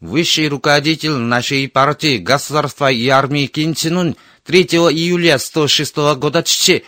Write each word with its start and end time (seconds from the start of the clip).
Высший 0.00 0.46
руководитель 0.48 1.10
нашей 1.10 1.68
партии, 1.68 2.18
государства 2.18 2.88
и 2.90 3.08
армии 3.08 3.46
Ким 3.46 3.74
Чен 3.74 3.96
Ун 3.96 4.16
3 4.44 4.62
июля 4.62 5.38
106 5.38 5.96
года 6.16 6.44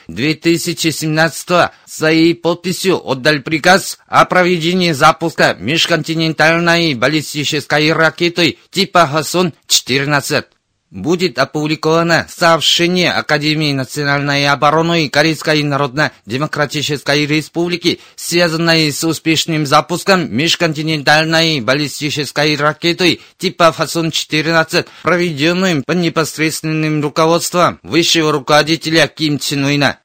2017 0.06 1.70
своей 1.86 2.34
подписью 2.36 3.00
отдал 3.04 3.40
приказ 3.40 3.98
о 4.06 4.24
проведении 4.26 4.92
запуска 4.92 5.56
межконтинентальной 5.58 6.94
баллистической 6.94 7.92
ракеты 7.92 8.58
типа 8.70 9.10
Хасон-14 9.12 10.44
будет 10.90 11.38
опубликовано 11.38 12.26
сообщение 12.28 13.12
Академии 13.12 13.72
национальной 13.72 14.48
обороны 14.48 15.08
Корейской 15.08 15.62
Народно-Демократической 15.62 17.26
Республики, 17.26 18.00
связанное 18.16 18.90
с 18.90 19.04
успешным 19.04 19.66
запуском 19.66 20.34
межконтинентальной 20.34 21.60
баллистической 21.60 22.56
ракеты 22.56 23.20
типа 23.38 23.74
Фасон-14, 23.76 24.86
проведенным 25.02 25.84
под 25.84 25.96
непосредственным 25.98 27.02
руководством 27.02 27.78
высшего 27.82 28.32
руководителя 28.32 29.06
Ким 29.06 29.38
Чен 29.38 29.64
Уина. 29.64 29.98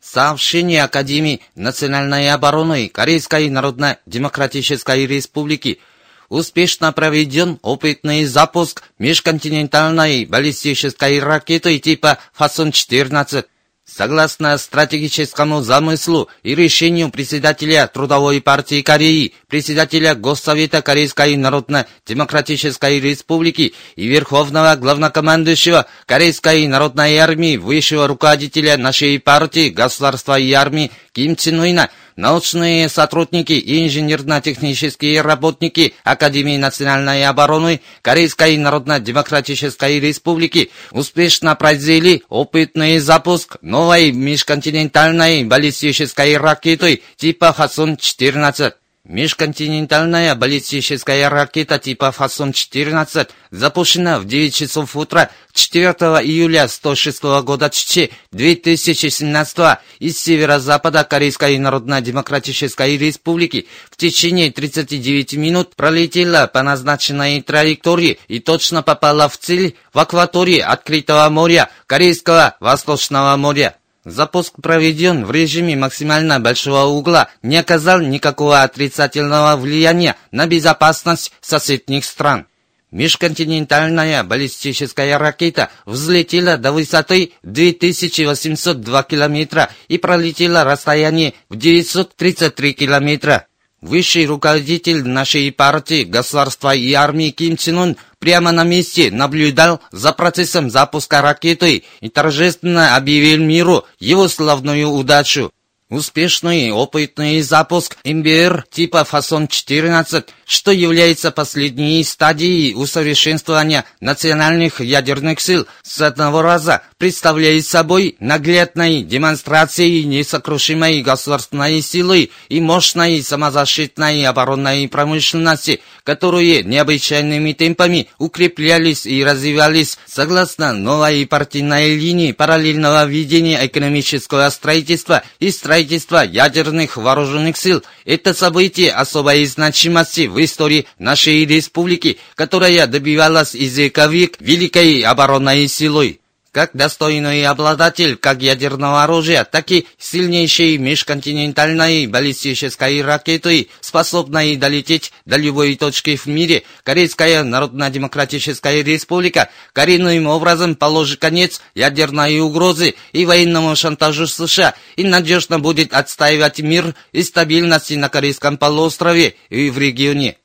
Сообщение 0.00 0.84
Академии 0.84 1.40
национальной 1.56 2.30
обороны 2.30 2.88
Корейской 2.88 3.48
Народно-Демократической 3.48 5.06
Республики– 5.06 5.80
успешно 6.28 6.92
проведен 6.92 7.58
опытный 7.62 8.24
запуск 8.24 8.82
межконтинентальной 8.98 10.24
баллистической 10.24 11.20
ракеты 11.20 11.78
типа 11.78 12.18
«Фасон-14». 12.38 13.44
Согласно 13.88 14.58
стратегическому 14.58 15.62
замыслу 15.62 16.28
и 16.42 16.56
решению 16.56 17.08
председателя 17.10 17.86
Трудовой 17.86 18.40
партии 18.40 18.82
Кореи, 18.82 19.32
председателя 19.46 20.16
Госсовета 20.16 20.82
Корейской 20.82 21.36
Народно-Демократической 21.36 22.98
Республики 22.98 23.74
и 23.94 24.08
Верховного 24.08 24.74
Главнокомандующего 24.74 25.86
Корейской 26.04 26.66
Народной 26.66 27.16
Армии, 27.18 27.58
высшего 27.58 28.08
руководителя 28.08 28.76
нашей 28.76 29.20
партии, 29.20 29.68
государства 29.68 30.36
и 30.36 30.52
армии 30.52 30.90
Ким 31.12 31.36
Чен 31.36 31.60
Уина– 31.60 31.88
научные 32.16 32.88
сотрудники 32.88 33.52
и 33.52 33.86
инженерно-технические 33.86 35.20
работники 35.20 35.94
Академии 36.04 36.56
национальной 36.56 37.24
обороны 37.26 37.80
Корейской 38.02 38.56
Народно-Демократической 38.56 40.00
Республики 40.00 40.70
успешно 40.90 41.54
произвели 41.54 42.22
опытный 42.28 42.98
запуск 42.98 43.58
новой 43.62 44.12
межконтинентальной 44.12 45.44
баллистической 45.44 46.36
ракеты 46.36 47.02
типа 47.16 47.54
Хасон-14. 47.56 48.74
Межконтинентальная 49.08 50.34
баллистическая 50.34 51.28
ракета 51.28 51.78
типа 51.78 52.10
«Фасон-14» 52.10 53.28
запущена 53.52 54.18
в 54.18 54.24
9 54.24 54.52
часов 54.52 54.96
утра 54.96 55.30
4 55.52 55.90
июля 56.24 56.66
106 56.66 57.22
года 57.44 57.70
ЧЧ 57.70 58.10
2017 58.32 59.78
из 60.00 60.18
северо-запада 60.18 61.04
Корейской 61.04 61.56
Народно-Демократической 61.56 62.98
Республики 62.98 63.68
в 63.92 63.96
течение 63.96 64.50
39 64.50 65.34
минут 65.34 65.76
пролетела 65.76 66.50
по 66.52 66.64
назначенной 66.64 67.40
траектории 67.42 68.18
и 68.26 68.40
точно 68.40 68.82
попала 68.82 69.28
в 69.28 69.38
цель 69.38 69.76
в 69.92 70.00
акватории 70.00 70.58
открытого 70.58 71.28
моря 71.28 71.70
Корейского 71.86 72.56
Восточного 72.58 73.36
моря. 73.36 73.76
Запуск 74.06 74.54
проведен 74.62 75.24
в 75.24 75.32
режиме 75.32 75.74
максимально 75.74 76.38
большого 76.38 76.84
угла, 76.84 77.28
не 77.42 77.56
оказал 77.56 78.00
никакого 78.00 78.62
отрицательного 78.62 79.56
влияния 79.56 80.14
на 80.30 80.46
безопасность 80.46 81.32
соседних 81.40 82.04
стран. 82.04 82.46
Межконтинентальная 82.92 84.22
баллистическая 84.22 85.18
ракета 85.18 85.70
взлетела 85.86 86.56
до 86.56 86.70
высоты 86.70 87.32
2802 87.42 89.02
километра 89.02 89.70
и 89.88 89.98
пролетела 89.98 90.62
расстояние 90.62 91.34
в 91.48 91.56
933 91.56 92.74
километра. 92.74 93.48
Высший 93.86 94.26
руководитель 94.26 95.06
нашей 95.06 95.52
партии, 95.52 96.02
государства 96.02 96.74
и 96.74 96.92
армии 96.92 97.30
Ким 97.30 97.56
Чен 97.56 97.78
Ун 97.78 97.96
прямо 98.18 98.50
на 98.50 98.64
месте 98.64 99.12
наблюдал 99.12 99.80
за 99.92 100.12
процессом 100.12 100.70
запуска 100.70 101.22
ракеты 101.22 101.84
и 102.00 102.08
торжественно 102.08 102.96
объявил 102.96 103.44
миру 103.44 103.84
его 104.00 104.26
славную 104.26 104.88
удачу. 104.88 105.52
Успешный 105.88 106.72
опытный 106.72 107.40
запуск 107.42 107.96
МБР 108.04 108.64
типа 108.72 109.06
Фасон-14, 109.08 110.24
что 110.46 110.70
является 110.70 111.32
последней 111.32 112.02
стадией 112.04 112.74
усовершенствования 112.74 113.84
национальных 114.00 114.80
ядерных 114.80 115.40
сил, 115.40 115.66
с 115.82 116.00
одного 116.00 116.40
раза 116.40 116.82
представляет 116.98 117.66
собой 117.66 118.16
наглядной 118.20 119.02
демонстрацией 119.02 120.04
несокрушимой 120.04 121.02
государственной 121.02 121.82
силы 121.82 122.30
и 122.48 122.60
мощной 122.60 123.20
самозащитной 123.22 124.24
оборонной 124.24 124.88
промышленности, 124.88 125.80
которые 126.04 126.62
необычайными 126.62 127.52
темпами 127.52 128.08
укреплялись 128.18 129.04
и 129.04 129.24
развивались 129.24 129.98
согласно 130.06 130.72
новой 130.72 131.26
партийной 131.26 131.96
линии 131.96 132.30
параллельного 132.30 133.04
ведения 133.04 133.66
экономического 133.66 134.48
строительства 134.50 135.24
и 135.40 135.50
строительства 135.50 136.24
ядерных 136.24 136.96
вооруженных 136.96 137.56
сил– 137.56 137.82
это 138.06 138.32
событие 138.32 138.92
особой 138.92 139.44
значимости 139.46 140.28
в 140.28 140.35
истории 140.38 140.86
нашей 140.98 141.44
республики, 141.44 142.18
которая 142.34 142.86
добивалась 142.86 143.54
из 143.54 143.76
вековик 143.78 144.36
великой 144.40 145.00
оборонной 145.02 145.68
силой 145.68 146.20
как 146.56 146.70
достойный 146.72 147.44
обладатель 147.44 148.16
как 148.16 148.40
ядерного 148.40 149.02
оружия, 149.02 149.44
так 149.44 149.70
и 149.70 149.86
сильнейшей 149.98 150.78
межконтинентальной 150.78 152.06
баллистической 152.06 153.02
ракеты, 153.02 153.68
способной 153.82 154.56
долететь 154.56 155.12
до 155.26 155.36
любой 155.36 155.76
точки 155.76 156.16
в 156.16 156.24
мире, 156.24 156.62
Корейская 156.82 157.42
Народно-Демократическая 157.42 158.82
Республика 158.82 159.50
коренным 159.74 160.28
образом 160.28 160.76
положит 160.76 161.20
конец 161.20 161.60
ядерной 161.74 162.40
угрозе 162.40 162.94
и 163.12 163.26
военному 163.26 163.76
шантажу 163.76 164.26
США 164.26 164.74
и 164.96 165.04
надежно 165.04 165.58
будет 165.58 165.92
отстаивать 165.92 166.60
мир 166.60 166.94
и 167.12 167.22
стабильность 167.22 167.94
на 167.94 168.08
Корейском 168.08 168.56
полуострове 168.56 169.34
и 169.50 169.68
в 169.68 169.76
регионе. 169.76 170.38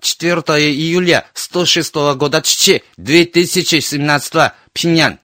4 0.00 0.34
июля 0.68 1.28
106 1.32 1.94
года 2.16 2.42
ЧЧ 2.42 2.82
2017 2.96 4.52
Пхеньян. 4.72 5.20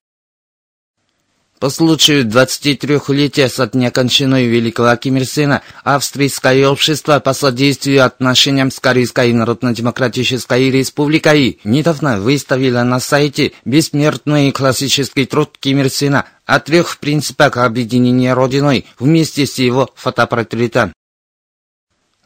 По 1.60 1.68
случаю 1.68 2.24
23-летия 2.24 3.50
со 3.50 3.66
дня 3.66 3.90
кончины 3.90 4.46
великого 4.46 4.96
Ким 4.96 5.18
Ир 5.18 5.26
Сена, 5.26 5.60
Австрийское 5.84 6.66
общество 6.66 7.20
по 7.20 7.34
содействию 7.34 8.06
отношениям 8.06 8.70
с 8.70 8.80
Корейской 8.80 9.30
Народно-Демократической 9.34 10.70
Республикой 10.70 11.60
недавно 11.64 12.18
выставило 12.18 12.82
на 12.82 12.98
сайте 12.98 13.52
бессмертный 13.66 14.52
классический 14.52 15.26
труд 15.26 15.58
Ким 15.60 15.80
Ир 15.80 15.90
Сена 15.90 16.24
о 16.46 16.60
трех 16.60 16.96
принципах 16.96 17.58
объединения 17.58 18.32
Родиной 18.32 18.86
вместе 18.98 19.44
с 19.44 19.58
его 19.58 19.90
фотопортретом. 19.96 20.94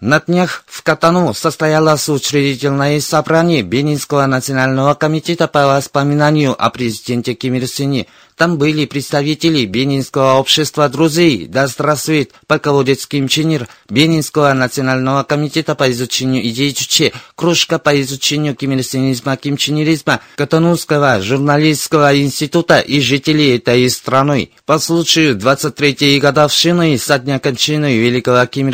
На 0.00 0.20
днях 0.20 0.64
в 0.66 0.82
Катану 0.82 1.32
состоялось 1.34 2.08
учредительное 2.08 3.00
собрание 3.00 3.62
Бенинского 3.62 4.26
национального 4.26 4.94
комитета 4.94 5.48
по 5.48 5.66
воспоминанию 5.66 6.54
о 6.56 6.70
президенте 6.70 7.34
Ким 7.34 7.54
Ир 7.54 7.66
Сене– 7.66 8.06
там 8.36 8.58
были 8.58 8.84
представители 8.84 9.64
Бенинского 9.64 10.34
общества 10.34 10.88
друзей, 10.88 11.46
да 11.46 11.68
здравствует 11.68 12.32
полководец 12.46 13.06
Ким 13.06 13.28
Чен 13.28 13.66
Бенинского 13.88 14.52
национального 14.54 15.22
комитета 15.22 15.74
по 15.74 15.90
изучению 15.92 16.44
идей 16.48 16.72
Чуче, 16.72 17.12
кружка 17.36 17.78
по 17.78 18.00
изучению 18.00 18.56
кимирсинизма, 18.56 19.36
кимченеризма, 19.36 20.20
Катанузского 20.36 21.20
журналистского 21.20 22.18
института 22.18 22.80
и 22.80 23.00
жителей 23.00 23.56
этой 23.56 23.88
страны. 23.90 24.50
По 24.66 24.78
случаю 24.78 25.36
23-й 25.36 26.18
годовщины 26.18 26.98
со 26.98 27.18
дня 27.18 27.38
кончины 27.38 27.96
великого 27.96 28.44
Ким 28.46 28.72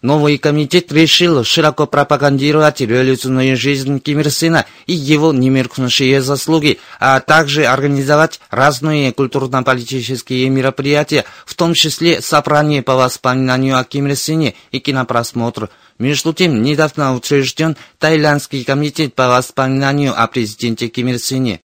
новый 0.00 0.38
комитет 0.38 0.92
решил 0.92 1.44
широко 1.44 1.86
пропагандировать 1.86 2.80
революционную 2.80 3.56
жизнь 3.56 4.00
Ким 4.00 4.22
и 4.86 4.94
его 4.94 5.32
немеркнувшие 5.32 6.22
заслуги, 6.22 6.78
а 7.00 7.20
также 7.20 7.66
организовать 7.66 8.40
разные 8.50 8.93
различные 8.94 9.12
культурно-политические 9.12 10.48
мероприятия, 10.48 11.24
в 11.46 11.54
том 11.54 11.74
числе 11.74 12.20
собрание 12.20 12.82
по 12.82 12.94
воспоминанию 12.94 13.78
о 13.78 13.84
Ким 13.84 14.06
Ир 14.06 14.16
Сене 14.16 14.54
и 14.70 14.78
кинопросмотр. 14.78 15.70
Между 15.98 16.32
тем, 16.32 16.62
недавно 16.62 17.14
учрежден 17.14 17.76
Таиландский 17.98 18.64
комитет 18.64 19.14
по 19.14 19.28
воспоминанию 19.28 20.12
о 20.16 20.26
президенте 20.26 20.88
Ким 20.88 21.08
Ир 21.08 21.18
Сене. 21.18 21.60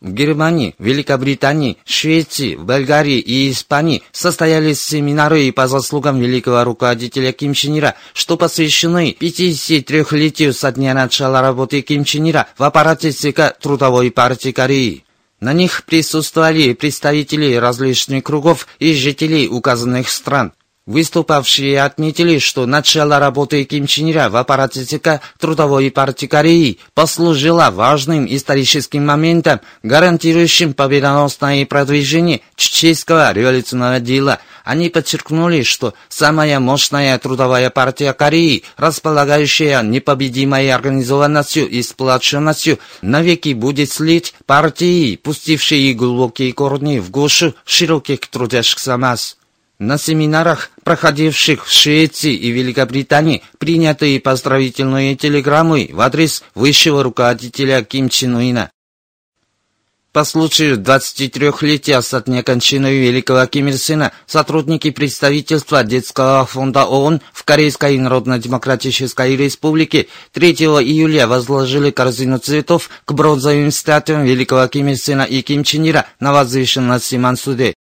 В 0.00 0.12
Германии, 0.12 0.74
Великобритании, 0.80 1.76
Швеции, 1.84 2.56
Болгарии 2.56 3.20
и 3.20 3.52
Испании 3.52 4.02
состоялись 4.10 4.82
семинары 4.82 5.52
по 5.52 5.68
заслугам 5.68 6.18
великого 6.18 6.64
руководителя 6.64 7.30
Ким 7.30 7.54
Чен 7.54 7.78
Ира, 7.78 7.94
что 8.12 8.36
посвящены 8.36 9.16
53-летию 9.20 10.54
со 10.54 10.72
дня 10.72 10.92
начала 10.94 11.40
работы 11.40 11.82
Ким 11.82 12.02
Чен 12.02 12.28
Ира 12.28 12.48
в 12.58 12.64
аппарате 12.64 13.12
ЦК 13.12 13.56
Трудовой 13.60 14.10
партии 14.10 14.50
Кореи. 14.50 15.04
На 15.42 15.52
них 15.52 15.82
присутствовали 15.82 16.72
представители 16.72 17.54
различных 17.54 18.22
кругов 18.22 18.68
и 18.78 18.94
жителей 18.94 19.48
указанных 19.48 20.08
стран. 20.08 20.52
Выступавшие 20.84 21.80
отметили, 21.80 22.40
что 22.40 22.66
начало 22.66 23.20
работы 23.20 23.62
Ким 23.62 23.86
Чен 23.86 24.10
Ира 24.10 24.28
в 24.28 24.34
аппарате 24.34 24.84
ЦК 24.84 25.20
Трудовой 25.38 25.92
партии 25.92 26.26
Кореи 26.26 26.80
послужило 26.92 27.70
важным 27.70 28.26
историческим 28.28 29.06
моментом, 29.06 29.60
гарантирующим 29.84 30.74
победоносное 30.74 31.64
продвижение 31.66 32.40
чеченского 32.56 33.32
революционного 33.32 34.00
дела. 34.00 34.40
Они 34.64 34.88
подчеркнули, 34.88 35.62
что 35.62 35.94
самая 36.08 36.58
мощная 36.58 37.16
трудовая 37.20 37.70
партия 37.70 38.12
Кореи, 38.12 38.64
располагающая 38.76 39.82
непобедимой 39.82 40.72
организованностью 40.72 41.68
и 41.68 41.80
сплоченностью, 41.82 42.80
навеки 43.02 43.54
будет 43.54 43.92
слить 43.92 44.34
партии, 44.46 45.14
пустившие 45.14 45.94
глубокие 45.94 46.52
корни 46.52 46.98
в 46.98 47.12
гушу 47.12 47.54
широких 47.64 48.26
трудящихся 48.26 48.96
масс. 48.96 49.36
На 49.82 49.98
семинарах, 49.98 50.70
проходивших 50.84 51.66
в 51.66 51.72
Швеции 51.72 52.32
и 52.34 52.52
Великобритании, 52.52 53.42
приняты 53.58 54.20
поздравительные 54.20 55.16
телеграммы 55.16 55.90
в 55.92 56.00
адрес 56.00 56.44
высшего 56.54 57.02
руководителя 57.02 57.82
Ким 57.82 58.08
Чен 58.08 58.36
Уина. 58.36 58.70
По 60.12 60.22
случаю 60.22 60.78
23-летия 60.78 62.00
со 62.00 62.20
дня 62.20 62.44
кончины 62.44 62.94
великого 62.94 63.44
Ким 63.46 63.66
Ир 63.66 63.76
Сена 63.76 64.12
сотрудники 64.26 64.92
представительства 64.92 65.82
Детского 65.82 66.46
фонда 66.46 66.84
ООН 66.84 67.20
в 67.32 67.42
Корейской 67.42 67.98
Народно-Демократической 67.98 69.34
Республике 69.34 70.06
3 70.30 70.52
июля 70.52 71.26
возложили 71.26 71.90
корзину 71.90 72.38
цветов 72.38 72.88
к 73.04 73.12
бронзовым 73.14 73.72
статуям 73.72 74.22
великого 74.22 74.64
Ким 74.68 74.90
Ир 74.90 74.96
Сена 74.96 75.22
и 75.22 75.42
Ким 75.42 75.64
Чен 75.64 75.88
Ира 75.88 76.06
на 76.20 76.32
возвышенности 76.32 77.16
Мансуде. 77.16 77.74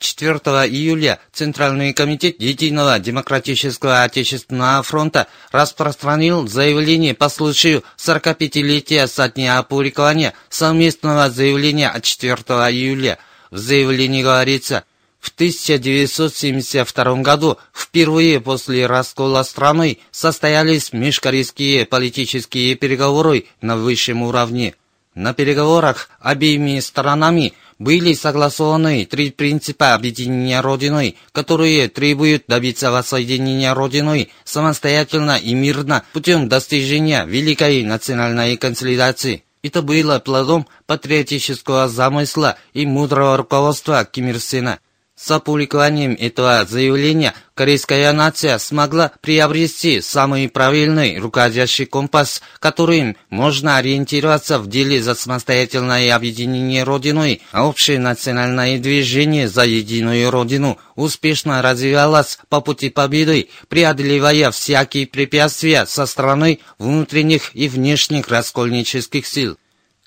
4 0.00 0.38
июля 0.66 1.20
Центральный 1.30 1.92
комитет 1.92 2.40
Единого 2.40 2.98
Демократического 2.98 4.02
Отечественного 4.02 4.82
фронта 4.82 5.28
распространил 5.52 6.48
заявление 6.48 7.14
по 7.14 7.28
случаю 7.28 7.84
45-летия 7.98 9.06
со 9.06 9.28
дня 9.28 9.58
опубликования 9.58 10.32
совместного 10.48 11.30
заявления 11.30 11.90
от 11.90 12.02
4 12.02 12.34
июля. 12.34 13.18
В 13.50 13.58
заявлении 13.58 14.22
говорится, 14.22 14.84
в 15.20 15.28
1972 15.34 17.16
году 17.16 17.58
впервые 17.74 18.40
после 18.40 18.86
раскола 18.86 19.42
страны 19.42 19.98
состоялись 20.10 20.94
межкорейские 20.94 21.84
политические 21.84 22.74
переговоры 22.74 23.44
на 23.60 23.76
высшем 23.76 24.22
уровне. 24.22 24.74
На 25.14 25.34
переговорах 25.34 26.08
обеими 26.20 26.80
сторонами– 26.80 27.52
были 27.80 28.12
согласованы 28.12 29.06
три 29.06 29.30
принципа 29.30 29.94
объединения 29.94 30.60
Родиной, 30.60 31.16
которые 31.32 31.88
требуют 31.88 32.44
добиться 32.46 32.92
воссоединения 32.92 33.74
Родиной 33.74 34.30
самостоятельно 34.44 35.38
и 35.38 35.54
мирно 35.54 36.04
путем 36.12 36.48
достижения 36.48 37.24
великой 37.24 37.82
национальной 37.82 38.56
консолидации. 38.58 39.44
Это 39.62 39.80
было 39.82 40.18
плодом 40.18 40.66
патриотического 40.86 41.88
замысла 41.88 42.56
и 42.74 42.84
мудрого 42.84 43.38
руководства 43.38 44.04
Ким 44.04 44.28
Ир 44.28 44.38
Сена– 44.38 44.78
с 45.20 45.30
опубликованием 45.30 46.16
этого 46.18 46.64
заявления 46.66 47.34
корейская 47.54 48.10
нация 48.12 48.56
смогла 48.58 49.12
приобрести 49.20 50.00
самый 50.00 50.48
правильный 50.48 51.18
руководящий 51.18 51.84
компас, 51.84 52.40
которым 52.58 53.16
можно 53.28 53.76
ориентироваться 53.76 54.58
в 54.58 54.66
деле 54.66 55.02
за 55.02 55.14
самостоятельное 55.14 56.16
объединение 56.16 56.84
Родиной, 56.84 57.42
а 57.52 57.66
общее 57.66 57.98
национальное 57.98 58.78
движение 58.78 59.46
за 59.46 59.66
единую 59.66 60.30
Родину 60.30 60.78
успешно 60.96 61.60
развивалось 61.60 62.38
по 62.48 62.62
пути 62.62 62.88
победы, 62.88 63.50
преодолевая 63.68 64.50
всякие 64.50 65.06
препятствия 65.06 65.84
со 65.84 66.06
стороны 66.06 66.60
внутренних 66.78 67.54
и 67.54 67.68
внешних 67.68 68.28
раскольнических 68.28 69.26
сил. 69.26 69.58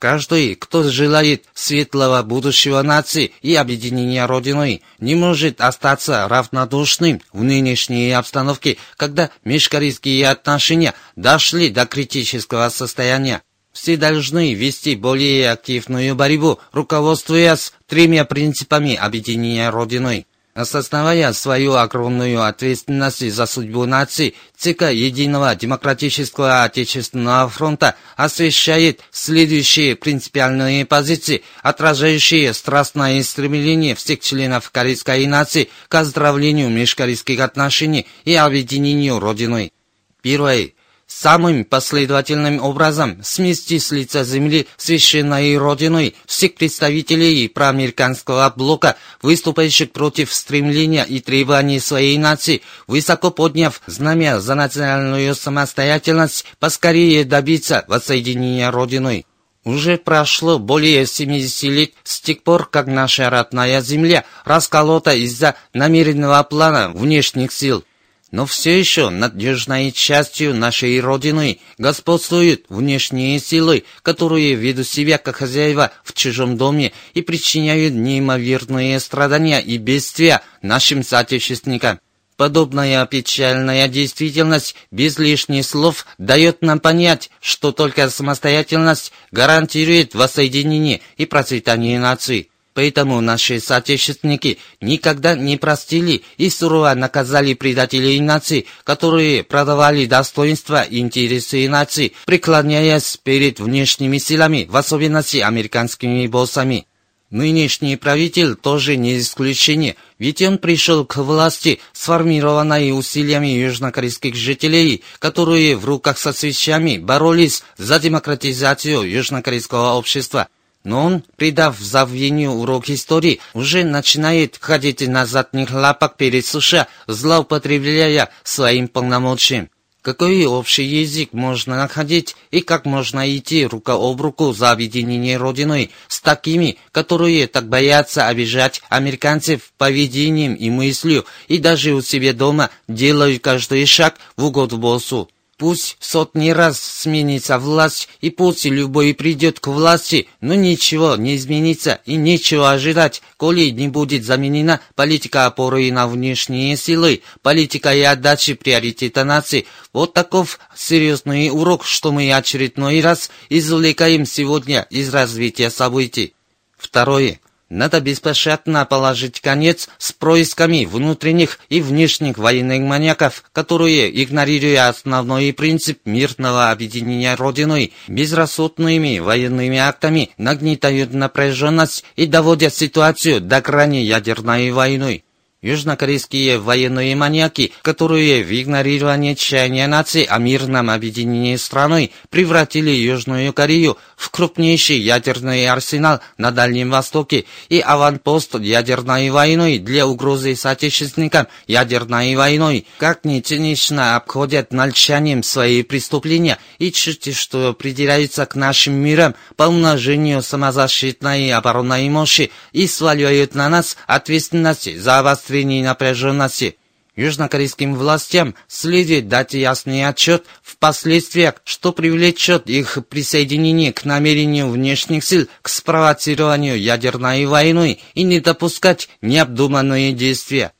Каждый, 0.04 0.56
кто 0.56 0.84
желает 0.84 1.46
светлого 1.54 2.22
будущего 2.24 2.82
нации 2.82 3.32
и 3.42 3.56
объединения 3.56 4.26
Родиной, 4.26 4.82
не 5.00 5.16
может 5.16 5.62
остаться 5.62 6.28
равнодушным 6.28 7.22
в 7.32 7.42
нынешней 7.42 8.12
обстановке, 8.12 8.76
когда 8.98 9.30
межкорейские 9.46 10.28
отношения 10.28 10.94
дошли 11.16 11.70
до 11.70 11.86
критического 11.86 12.68
состояния. 12.68 13.44
Все 13.72 13.96
должны 13.96 14.54
вести 14.54 14.98
более 14.98 15.50
активную 15.50 16.16
борьбу, 16.16 16.60
руководствуясь 16.74 17.72
тремя 17.88 18.26
принципами 18.26 18.96
объединения 18.96 19.70
Родиной. 19.70 20.28
Осознавая 20.54 21.34
свою 21.34 21.74
огромную 21.74 22.44
ответственность 22.44 23.28
за 23.32 23.48
судьбу 23.48 23.86
нации, 23.88 24.36
ЦК 24.56 24.92
Единого 24.92 25.56
Демократического 25.56 26.64
Отечественного 26.64 27.50
фронта 27.50 27.96
освещает 28.16 29.02
следующие 29.10 29.96
принципиальные 29.96 30.86
позиции, 30.86 31.42
отражающие 31.64 32.54
страстное 32.54 33.24
стремление 33.24 33.96
всех 33.96 34.20
членов 34.20 34.70
корейской 34.70 35.26
нации 35.26 35.70
к 35.88 35.96
оздоровлению 35.96 36.70
межкорейских 36.70 37.40
отношений 37.40 38.06
и 38.24 38.36
объединению 38.36 39.20
Родиной. 39.20 39.74
Первое 40.22 40.74
самым 41.14 41.64
последовательным 41.64 42.62
образом 42.62 43.20
смести 43.24 43.80
с 43.80 43.92
лица 43.92 44.24
земли 44.24 44.68
священной 44.78 45.58
родиной 45.58 46.16
всех 46.26 46.56
представителей 46.56 47.48
проамериканского 47.48 48.52
блока, 48.56 48.96
выступающих 49.22 49.92
против 49.92 50.34
стремления 50.34 51.04
и 51.04 51.20
требований 51.20 51.80
своей 51.80 52.18
нации, 52.18 52.62
высоко 52.88 53.30
подняв 53.32 53.82
знамя 53.86 54.40
за 54.40 54.56
национальную 54.56 55.36
самостоятельность, 55.36 56.46
поскорее 56.60 57.26
добиться 57.26 57.86
воссоединения 57.88 58.72
родиной. 58.72 59.26
Уже 59.66 59.98
прошло 59.98 60.60
более 60.60 61.06
70 61.06 61.64
лет 61.70 61.92
с 62.04 62.20
тех 62.20 62.44
пор, 62.44 62.68
как 62.70 62.88
наша 62.88 63.30
родная 63.30 63.82
земля 63.82 64.26
расколота 64.44 65.14
из-за 65.14 65.56
намеренного 65.74 66.44
плана 66.44 66.92
внешних 66.94 67.52
сил– 67.54 67.86
но 68.34 68.48
все 68.48 68.80
еще 68.80 69.10
надежной 69.10 69.92
частью 69.92 70.56
нашей 70.56 71.00
Родины 71.00 71.60
господствуют 71.78 72.66
внешние 72.68 73.40
силы, 73.40 73.84
которые 74.02 74.56
ведут 74.56 74.88
себя 74.88 75.20
как 75.20 75.36
хозяева 75.36 75.92
в 76.04 76.14
чужом 76.14 76.58
доме 76.58 76.94
и 77.14 77.22
причиняют 77.22 77.94
неимоверные 77.94 79.00
страдания 79.00 79.60
и 79.60 79.78
бедствия 79.78 80.42
нашим 80.64 81.04
соотечественникам. 81.04 82.00
Подобная 82.36 83.06
печальная 83.06 83.88
действительность 83.88 84.76
без 84.90 85.20
лишних 85.20 85.64
слов 85.64 86.08
дает 86.18 86.64
нам 86.64 86.80
понять, 86.80 87.30
что 87.40 87.72
только 87.72 88.10
самостоятельность 88.10 89.12
гарантирует 89.32 90.16
воссоединение 90.16 91.02
и 91.18 91.28
процветание 91.28 92.00
нации. 92.00 92.50
Поэтому 92.74 93.22
наши 93.22 93.60
соотечественники 93.60 94.58
никогда 94.82 95.36
не 95.36 95.58
простили 95.58 96.24
и 96.38 96.50
сурово 96.50 96.94
наказали 96.96 97.54
предателей 97.54 98.20
нации, 98.20 98.66
которые 98.84 99.44
продавали 99.44 100.06
достоинства 100.06 100.82
и 100.82 101.00
интересы 101.00 101.70
нации, 101.70 102.14
преклоняясь 102.26 103.18
перед 103.18 103.60
внешними 103.60 104.18
силами, 104.18 104.66
в 104.70 104.76
особенности 104.76 105.38
американскими 105.38 106.26
боссами. 106.28 106.88
Нынешний 107.34 107.96
правитель 107.96 108.56
тоже 108.56 108.96
не 108.96 109.18
исключение, 109.18 109.96
ведь 110.20 110.42
он 110.44 110.60
пришел 110.60 111.04
к 111.04 111.18
власти, 111.18 111.80
сформированной 111.92 112.92
усилиями 112.92 113.48
южнокорейских 113.48 114.36
жителей, 114.36 115.04
которые 115.18 115.76
в 115.76 115.86
руках 115.86 116.20
со 116.20 116.32
свечами 116.32 117.00
боролись 117.00 117.64
за 117.78 118.00
демократизацию 118.00 119.10
южнокорейского 119.10 119.94
общества. 119.94 120.48
Но 120.84 121.06
он, 121.06 121.24
придав 121.38 121.80
забвению 121.80 122.52
урок 122.52 122.90
истории, 122.90 123.40
уже 123.54 123.84
начинает 123.84 124.58
ходить 124.60 125.08
на 125.08 125.26
задних 125.26 125.72
лапах 125.72 126.16
перед 126.18 126.46
США, 126.46 126.88
злоупотребляя 127.08 128.30
своим 128.44 128.88
полномочием. 128.88 129.70
какой 130.04 130.46
общий 130.46 130.84
язык 130.84 131.32
можно 131.32 131.78
находить 131.78 132.36
и 132.52 132.60
как 132.60 132.86
можно 132.86 133.22
идти 133.36 133.66
рука 133.66 133.94
об 133.94 134.20
руку 134.20 134.52
за 134.52 134.72
объединение 134.72 135.38
Родиной 135.38 135.92
с 136.10 136.20
такими, 136.20 136.78
которые 136.92 137.48
так 137.48 137.70
боятся 137.70 138.28
обижать 138.28 138.82
американцев 138.90 139.72
поведением 139.78 140.56
и 140.56 140.70
мыслью, 140.70 141.26
и 141.48 141.58
даже 141.58 141.94
у 141.94 142.02
себя 142.02 142.34
дома 142.34 142.70
делают 142.90 143.42
каждый 143.42 143.86
шаг 143.86 144.16
в 144.36 144.44
угоду 144.44 144.78
боссу. 144.78 145.30
Пусть 145.58 145.98
сотни 146.00 146.50
раз 146.50 146.82
сменится 146.82 147.60
власть, 147.60 148.10
и 148.22 148.32
пусть 148.32 148.66
любой 148.66 149.14
придет 149.14 149.60
к 149.60 149.68
власти, 149.68 150.28
но 150.42 150.56
ничего 150.56 151.16
не 151.16 151.36
изменится 151.36 152.02
и 152.06 152.16
нечего 152.16 152.72
ожидать, 152.72 153.22
коли 153.38 153.70
не 153.70 153.88
будет 153.88 154.26
заменена 154.26 154.82
политика 154.96 155.46
опоры 155.46 155.92
на 155.92 156.08
внешние 156.08 156.76
силы, 156.76 157.22
политика 157.44 157.94
и 157.94 158.02
отдачи 158.02 158.56
приоритета 158.56 159.24
нации. 159.24 159.68
Вот 159.94 160.14
таков 160.14 160.60
серьезный 160.76 161.50
урок, 161.52 161.86
что 161.86 162.12
мы 162.12 162.34
очередной 162.34 163.00
раз 163.02 163.30
извлекаем 163.50 164.26
сегодня 164.26 164.88
из 164.90 165.14
развития 165.14 165.70
событий. 165.70 166.34
Второе. 166.78 167.40
Надо 167.74 168.02
беспощадно 168.02 168.86
положить 168.86 169.42
конец 169.42 169.90
с 169.98 170.14
происками 170.14 170.86
внутренних 170.86 171.58
и 171.70 171.82
внешних 171.82 172.38
военных 172.38 172.82
маньяков, 172.82 173.44
которые, 173.52 174.24
игнорируя 174.24 174.90
основной 174.90 175.52
принцип 175.54 175.98
мирного 176.06 176.70
объединения 176.70 177.34
Родиной, 177.34 177.92
безрассудными 178.08 179.18
военными 179.18 179.80
актами 179.80 180.30
нагнетают 180.38 181.16
напряженность 181.16 182.06
и 182.16 182.28
доводят 182.28 182.76
ситуацию 182.76 183.42
до 183.42 183.60
грани 183.60 184.04
ядерной 184.04 184.70
войны. 184.70 185.24
Южнокорейские 185.64 186.60
военные 186.60 187.16
маньяки, 187.16 187.72
которые 187.84 188.44
в 188.44 188.52
игнорировании 188.52 189.34
чаяния 189.34 189.88
нации 189.88 190.26
о 190.26 190.38
мирном 190.38 190.90
объединении 190.90 191.56
страной 191.56 192.12
превратили 192.30 192.90
Южную 192.90 193.54
Корею 193.54 193.98
в 194.18 194.30
крупнейший 194.30 194.98
ядерный 194.98 195.66
арсенал 195.70 196.20
на 196.38 196.52
Дальнем 196.52 196.90
Востоке 196.90 197.46
и 197.70 197.80
аванпост 197.80 198.60
ядерной 198.60 199.30
войной 199.30 199.80
для 199.80 200.06
угрозы 200.06 200.54
соотечественникам 200.58 201.48
ядерной 201.66 202.36
войной, 202.36 202.86
как 202.98 203.24
ни 203.24 203.40
цинично 203.40 204.18
обходят 204.18 204.74
молчанием 204.74 205.44
свои 205.44 205.82
преступления 205.84 206.58
и 206.78 206.92
чуть 206.92 207.34
что 207.38 207.74
придираются 207.74 208.46
к 208.46 208.56
нашим 208.56 208.96
мирам 208.96 209.34
по 209.56 209.64
умножению 209.64 210.44
самозащитной 210.44 211.46
и 211.46 211.52
оборонной 211.52 212.10
мощи 212.10 212.52
и 212.74 212.86
сваливают 212.86 213.56
на 213.56 213.70
нас 213.70 213.96
ответственность 214.08 215.00
за 215.00 215.20
обострение 215.20 215.53
обострении 215.54 215.84
напряженности. 215.84 216.78
Южнокорейским 217.16 217.94
властям 217.94 218.56
следует 218.68 219.28
дать 219.28 219.54
ясный 219.54 220.08
отчет 220.08 220.46
в 220.64 220.78
последствиях, 220.78 221.56
что 221.64 221.94
привлечет 221.94 222.68
их 222.68 222.98
присоединение 223.08 223.94
к 223.94 224.04
намерению 224.04 224.70
внешних 224.70 225.24
сил 225.24 225.48
к 225.62 225.70
спровоцированию 225.70 226.80
ядерной 226.80 227.46
войны 227.46 228.00
и 228.16 228.24
не 228.24 228.40
допускать 228.40 229.10
необдуманные 229.22 230.12
действия. 230.12 230.72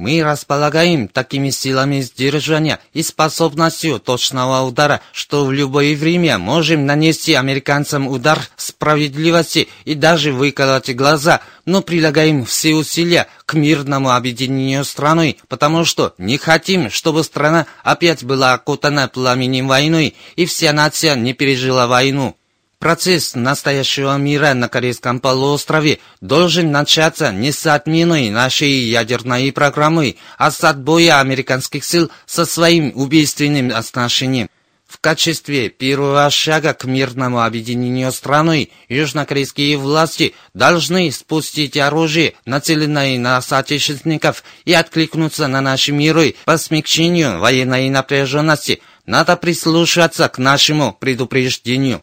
Мы 0.00 0.22
располагаем 0.22 1.08
такими 1.08 1.50
силами 1.50 2.00
сдержания 2.00 2.78
и 2.94 3.02
способностью 3.02 4.00
точного 4.00 4.66
удара, 4.66 5.02
что 5.12 5.44
в 5.44 5.52
любое 5.52 5.94
время 5.94 6.38
можем 6.38 6.86
нанести 6.86 7.34
американцам 7.34 8.08
удар 8.08 8.40
справедливости 8.56 9.68
и 9.84 9.94
даже 9.94 10.32
выколоть 10.32 10.88
глаза, 10.94 11.42
но 11.66 11.82
прилагаем 11.82 12.46
все 12.46 12.72
усилия 12.76 13.26
к 13.44 13.52
мирному 13.52 14.12
объединению 14.12 14.86
страны, 14.86 15.36
потому 15.48 15.84
что 15.84 16.14
не 16.16 16.38
хотим, 16.38 16.88
чтобы 16.88 17.22
страна 17.22 17.66
опять 17.84 18.24
была 18.24 18.54
окутана 18.54 19.06
пламенем 19.06 19.68
войны 19.68 20.14
и 20.34 20.46
вся 20.46 20.72
нация 20.72 21.14
не 21.14 21.34
пережила 21.34 21.86
войну. 21.86 22.39
Процесс 22.80 23.34
настоящего 23.34 24.16
мира 24.16 24.54
на 24.54 24.70
Корейском 24.70 25.20
полуострове 25.20 25.98
должен 26.22 26.72
начаться 26.72 27.30
не 27.30 27.52
с 27.52 27.66
отмены 27.66 28.30
нашей 28.30 28.70
ядерной 28.70 29.52
программы, 29.52 30.16
а 30.38 30.50
с 30.50 30.64
отбоя 30.64 31.20
американских 31.20 31.84
сил 31.84 32.10
со 32.24 32.46
своим 32.46 32.90
убийственным 32.94 33.70
отношением. 33.70 34.48
В 34.88 34.98
качестве 34.98 35.68
первого 35.68 36.30
шага 36.30 36.72
к 36.72 36.86
мирному 36.86 37.42
объединению 37.42 38.10
страны 38.12 38.70
южнокорейские 38.88 39.76
власти 39.76 40.34
должны 40.54 41.12
спустить 41.12 41.76
оружие, 41.76 42.32
нацеленное 42.46 43.18
на 43.18 43.42
соотечественников, 43.42 44.42
и 44.64 44.72
откликнуться 44.72 45.48
на 45.48 45.60
наши 45.60 45.92
миры 45.92 46.34
по 46.46 46.56
смягчению 46.56 47.40
военной 47.40 47.90
напряженности. 47.90 48.80
Надо 49.04 49.36
прислушаться 49.36 50.30
к 50.30 50.38
нашему 50.38 50.96
предупреждению. 50.98 52.02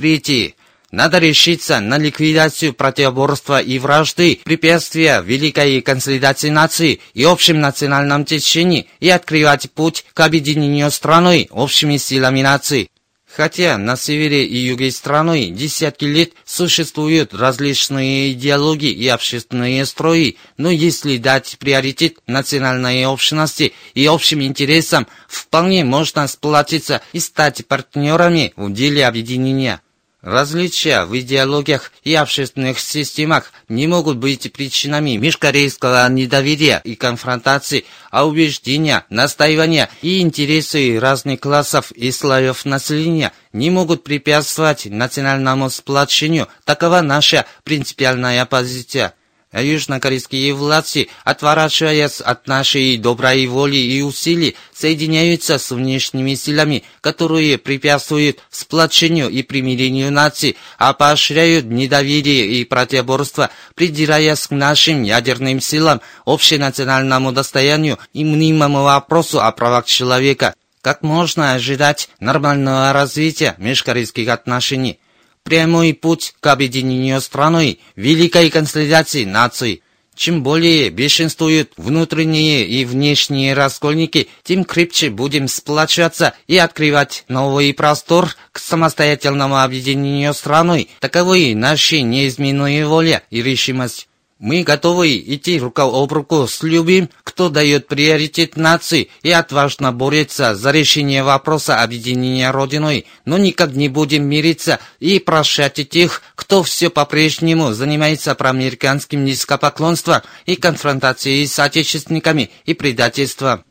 Третье. 0.00 0.54
Надо 0.90 1.18
решиться 1.18 1.78
на 1.78 1.98
ликвидацию 1.98 2.72
противоборства 2.72 3.60
и 3.60 3.78
вражды, 3.78 4.40
препятствия 4.42 5.20
великой 5.20 5.82
консолидации 5.82 6.48
нации 6.48 7.00
и 7.12 7.24
общем 7.24 7.60
национальном 7.60 8.24
течении 8.24 8.86
и 8.98 9.10
открывать 9.10 9.70
путь 9.70 10.06
к 10.14 10.20
объединению 10.20 10.90
страной 10.90 11.48
общими 11.50 11.98
силами 11.98 12.40
нации. 12.40 12.88
Хотя 13.36 13.78
на 13.78 13.96
севере 13.96 14.44
и 14.44 14.56
юге 14.56 14.90
страны 14.90 15.50
десятки 15.50 16.04
лет 16.04 16.32
существуют 16.44 17.32
различные 17.32 18.32
идеологии 18.32 18.90
и 18.90 19.06
общественные 19.06 19.86
строи, 19.86 20.36
но 20.56 20.68
если 20.68 21.16
дать 21.16 21.56
приоритет 21.60 22.16
национальной 22.26 23.04
общности 23.06 23.72
и 23.94 24.06
общим 24.06 24.42
интересам, 24.42 25.06
вполне 25.28 25.84
можно 25.84 26.26
сплотиться 26.26 27.02
и 27.12 27.20
стать 27.20 27.64
партнерами 27.68 28.52
в 28.56 28.72
деле 28.72 29.06
объединения. 29.06 29.80
Различия 30.22 31.06
в 31.06 31.18
идеологиях 31.18 31.92
и 32.04 32.14
общественных 32.14 32.78
системах 32.78 33.52
не 33.70 33.86
могут 33.86 34.18
быть 34.18 34.52
причинами 34.52 35.16
межкорейского 35.16 36.06
недоверия 36.10 36.82
и 36.84 36.94
конфронтации, 36.94 37.86
а 38.10 38.26
убеждения, 38.26 39.06
настаивания 39.08 39.88
и 40.02 40.20
интересы 40.20 40.98
разных 41.00 41.40
классов 41.40 41.90
и 41.92 42.12
слоев 42.12 42.66
населения 42.66 43.32
не 43.54 43.70
могут 43.70 44.04
препятствовать 44.04 44.84
национальному 44.84 45.70
сплочению. 45.70 46.48
Такова 46.64 47.00
наша 47.00 47.46
принципиальная 47.64 48.44
позиция 48.44 49.14
южнокорейские 49.52 50.54
власти, 50.54 51.08
отворачиваясь 51.24 52.20
от 52.20 52.46
нашей 52.46 52.96
доброй 52.96 53.46
воли 53.46 53.76
и 53.76 54.00
усилий, 54.02 54.56
соединяются 54.72 55.58
с 55.58 55.70
внешними 55.70 56.34
силами, 56.34 56.84
которые 57.00 57.58
препятствуют 57.58 58.38
сплочению 58.50 59.28
и 59.28 59.42
примирению 59.42 60.12
наций, 60.12 60.56
а 60.78 60.92
поощряют 60.92 61.66
недоверие 61.66 62.46
и 62.46 62.64
противоборство, 62.64 63.50
придираясь 63.74 64.46
к 64.46 64.50
нашим 64.50 65.02
ядерным 65.02 65.60
силам, 65.60 66.00
общенациональному 66.24 67.32
достоянию 67.32 67.98
и 68.12 68.24
мнимому 68.24 68.84
вопросу 68.84 69.40
о 69.40 69.50
правах 69.50 69.86
человека. 69.86 70.54
Как 70.80 71.02
можно 71.02 71.52
ожидать 71.54 72.08
нормального 72.20 72.92
развития 72.92 73.54
межкорейских 73.58 74.28
отношений? 74.28 74.98
Прямой 75.42 75.94
путь 75.94 76.34
к 76.40 76.46
объединению 76.46 77.20
страны, 77.20 77.78
великой 77.96 78.50
консолидации 78.50 79.24
наций. 79.24 79.82
Чем 80.14 80.42
более 80.42 80.90
бешенствуют 80.90 81.72
внутренние 81.78 82.66
и 82.66 82.84
внешние 82.84 83.54
раскольники, 83.54 84.28
тем 84.42 84.64
крепче 84.64 85.08
будем 85.08 85.48
сплачиваться 85.48 86.34
и 86.46 86.58
открывать 86.58 87.24
новый 87.28 87.72
простор 87.72 88.36
к 88.52 88.58
самостоятельному 88.58 89.62
объединению 89.62 90.34
страны. 90.34 90.88
Таковы 90.98 91.54
наши 91.54 92.02
неизменные 92.02 92.86
воля 92.86 93.22
и 93.30 93.42
решимость. 93.42 94.09
Мы 94.40 94.62
готовы 94.62 95.18
идти 95.18 95.58
рука 95.60 95.82
об 95.82 96.10
руку 96.14 96.46
с 96.48 96.62
любым, 96.62 97.10
кто 97.24 97.50
дает 97.50 97.88
приоритет 97.88 98.56
нации 98.56 99.10
и 99.22 99.30
отважно 99.30 99.92
борется 99.92 100.54
за 100.54 100.70
решение 100.70 101.22
вопроса 101.22 101.82
объединения 101.82 102.50
Родиной, 102.50 103.04
но 103.26 103.36
никак 103.36 103.72
не 103.72 103.90
будем 103.90 104.24
мириться 104.24 104.80
и 104.98 105.18
прощать 105.18 105.86
тех, 105.90 106.22
кто 106.36 106.62
все 106.62 106.88
по-прежнему 106.88 107.74
занимается 107.74 108.34
проамериканским 108.34 109.26
низкопоклонством 109.26 110.22
и 110.46 110.56
конфронтацией 110.56 111.46
с 111.46 111.58
отечественниками 111.58 112.50
и 112.64 112.72
предательством. 112.72 113.64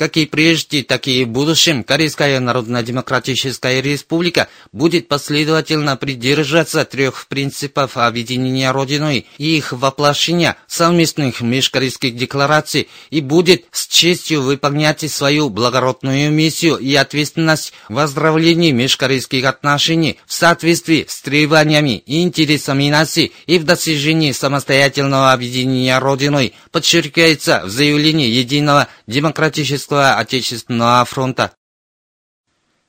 Как 0.00 0.16
и 0.16 0.24
прежде, 0.24 0.82
так 0.82 1.06
и 1.08 1.26
в 1.26 1.28
будущем 1.28 1.84
Корейская 1.84 2.40
Народно-Демократическая 2.40 3.82
Республика 3.82 4.48
будет 4.72 5.08
последовательно 5.08 5.94
придерживаться 5.94 6.86
трех 6.86 7.26
принципов 7.26 7.98
объединения 7.98 8.72
Родиной 8.72 9.26
и 9.36 9.58
их 9.58 9.72
воплощения 9.74 10.56
совместных 10.66 11.42
межкорейских 11.42 12.16
деклараций 12.16 12.88
и 13.10 13.20
будет 13.20 13.66
с 13.72 13.86
честью 13.88 14.40
выполнять 14.40 15.02
свою 15.10 15.50
благородную 15.50 16.32
миссию 16.32 16.78
и 16.78 16.94
ответственность 16.94 17.74
в 17.90 17.98
оздоровлении 17.98 18.70
межкорейских 18.70 19.44
отношений 19.44 20.18
в 20.24 20.32
соответствии 20.32 21.04
с 21.06 21.20
требованиями 21.20 22.02
и 22.06 22.22
интересами 22.22 22.88
нации 22.88 23.32
и 23.46 23.58
в 23.58 23.64
достижении 23.64 24.32
самостоятельного 24.32 25.32
объединения 25.32 25.98
Родиной, 25.98 26.54
подчеркивается 26.72 27.64
в 27.66 27.68
заявлении 27.68 28.28
Единого 28.28 28.88
демократического 29.06 29.89
Отечественного 29.96 31.04
фронта 31.04 31.52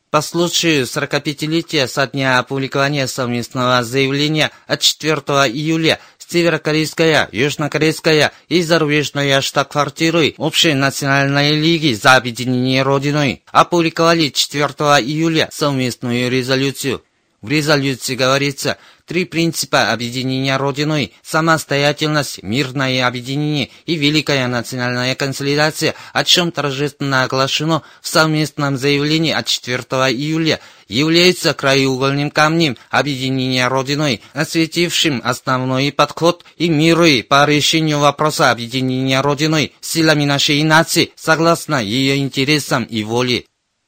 По 0.09 0.21
случаю 0.21 0.85
45-летия 0.85 1.87
со 1.87 2.07
дня 2.07 2.39
опубликования 2.39 3.07
совместного 3.07 3.83
заявления 3.83 4.51
от 4.67 4.81
4 4.81 5.15
июля 5.51 5.99
Северокорейская, 6.31 7.27
Южнокорейская 7.33 8.31
и 8.47 8.61
зарубежная 8.61 9.41
штаб-квартиры 9.41 10.33
Общей 10.37 10.73
национальной 10.73 11.51
лиги 11.59 11.93
за 11.93 12.15
объединение 12.15 12.83
Родиной 12.83 13.43
опубликовали 13.51 14.29
4 14.29 14.63
июля 14.63 15.49
совместную 15.51 16.31
резолюцию. 16.31 17.03
В 17.41 17.49
резолюции 17.49 18.15
говорится, 18.15 18.77
три 19.11 19.25
принципа 19.25 19.91
объединения 19.91 20.55
Родиной– 20.55 21.11
самостоятельность, 21.21 22.41
мирное 22.43 23.05
объединение 23.05 23.69
и 23.85 23.95
великая 23.95 24.47
национальная 24.47 25.15
консолидация, 25.15 25.95
о 26.13 26.23
чем 26.23 26.53
торжественно 26.53 27.23
оглашено 27.23 27.81
в 28.01 28.07
совместном 28.07 28.77
заявлении 28.77 29.33
от 29.33 29.47
4 29.47 29.79
июля, 30.13 30.61
является 30.87 31.53
краеугольным 31.53 32.31
камнем 32.31 32.77
объединения 32.89 33.67
Родиной, 33.67 34.21
осветившим 34.31 35.19
основной 35.25 35.91
подход 35.91 36.45
и 36.55 36.69
миры 36.69 37.21
по 37.21 37.45
решению 37.45 37.99
вопроса 37.99 38.49
объединения 38.49 39.19
Родиной 39.19 39.73
силами 39.81 40.23
нашей 40.23 40.63
нации 40.63 41.11
согласно 41.17 41.83
ее 41.83 42.15
интересам 42.15 42.85
и 42.85 43.03
воле. 43.03 43.43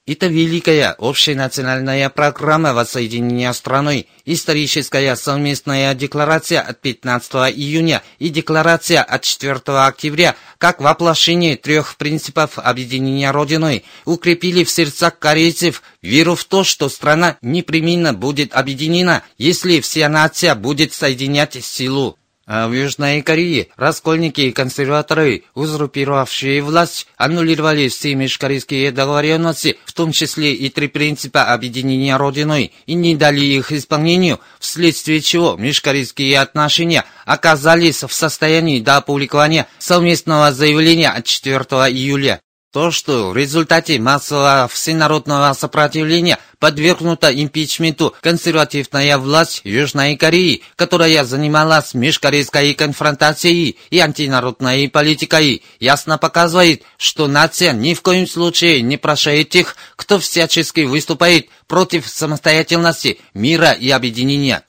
Это 0.06 0.28
великая 0.28 0.92
общенациональная 1.00 2.10
программа 2.10 2.74
воссоединения 2.74 3.54
страной, 3.54 4.10
историческая 4.26 5.16
совместная 5.16 5.94
декларация 5.94 6.60
от 6.60 6.82
15 6.82 7.32
июня 7.56 8.04
и 8.20 8.28
декларация 8.28 9.02
от 9.02 9.22
4 9.22 9.62
октября, 9.66 10.36
как 10.58 10.82
воплощение 10.82 11.56
трех 11.56 11.96
принципов 11.96 12.60
объединения 12.60 13.32
Родиной, 13.32 13.86
укрепили 14.04 14.66
в 14.66 14.70
сердцах 14.70 15.18
корейцев 15.20 15.82
веру 16.02 16.36
в 16.36 16.44
то, 16.44 16.66
что 16.66 16.90
страна 16.90 17.38
непременно 17.42 18.14
будет 18.14 18.54
объединена, 18.54 19.24
если 19.38 19.80
вся 19.80 20.10
нация 20.10 20.54
будет 20.54 20.92
соединять 20.92 21.64
силу. 21.64 22.18
А 22.46 22.68
в 22.68 22.74
Южной 22.74 23.22
Корее 23.22 23.70
раскольники 23.78 24.42
и 24.42 24.52
консерваторы, 24.52 25.44
узурпировавшие 25.56 26.62
власть, 26.62 27.08
аннулировали 27.16 27.88
все 27.88 28.16
межкорейские 28.16 28.92
договоренности, 28.92 29.78
в 29.86 29.94
том 29.94 30.12
числе 30.12 30.54
и 30.54 30.70
три 30.70 30.90
принципа 30.90 31.54
объединения 31.54 32.18
Родиной, 32.18 32.74
и 32.86 32.96
не 32.96 33.16
дали 33.16 33.40
их 33.40 33.72
исполнению, 33.72 34.42
вследствие 34.60 35.22
чего 35.22 35.56
межкорейские 35.56 36.38
отношения 36.40 37.06
оказались 37.26 38.04
в 38.04 38.12
состоянии 38.12 38.82
до 38.82 38.98
опубликования 38.98 39.68
совместного 39.80 40.52
заявления 40.52 41.12
от 41.12 41.26
4 41.26 41.58
июля. 41.92 42.42
То, 42.74 42.89
что 42.89 43.30
в 43.30 43.38
результате 43.38 44.00
массового 44.00 44.68
всенародного 44.68 45.53
сопротивления 45.53 46.39
подвергнута 46.58 47.30
импичменту 47.30 48.15
консервативная 48.20 49.20
власть 49.20 49.62
Южной 49.63 50.15
Кореи, 50.15 50.63
которая 50.75 51.24
занималась 51.24 51.94
межкорейской 51.94 52.74
конфронтацией 52.74 53.77
и 53.92 54.00
антинародной 54.00 54.89
политикой, 54.89 55.62
ясно 55.80 56.18
показывает, 56.18 56.82
что 56.98 57.27
нация 57.27 57.74
ни 57.74 57.94
в 57.94 58.01
коем 58.01 58.25
случае 58.25 58.82
не 58.82 58.98
прощает 58.98 59.50
тех, 59.50 59.75
кто 59.95 60.17
всячески 60.17 60.80
выступает 60.80 61.50
против 61.67 62.08
самостоятельности, 62.08 63.19
мира 63.36 63.74
и 63.74 63.91
объединения. 63.91 64.63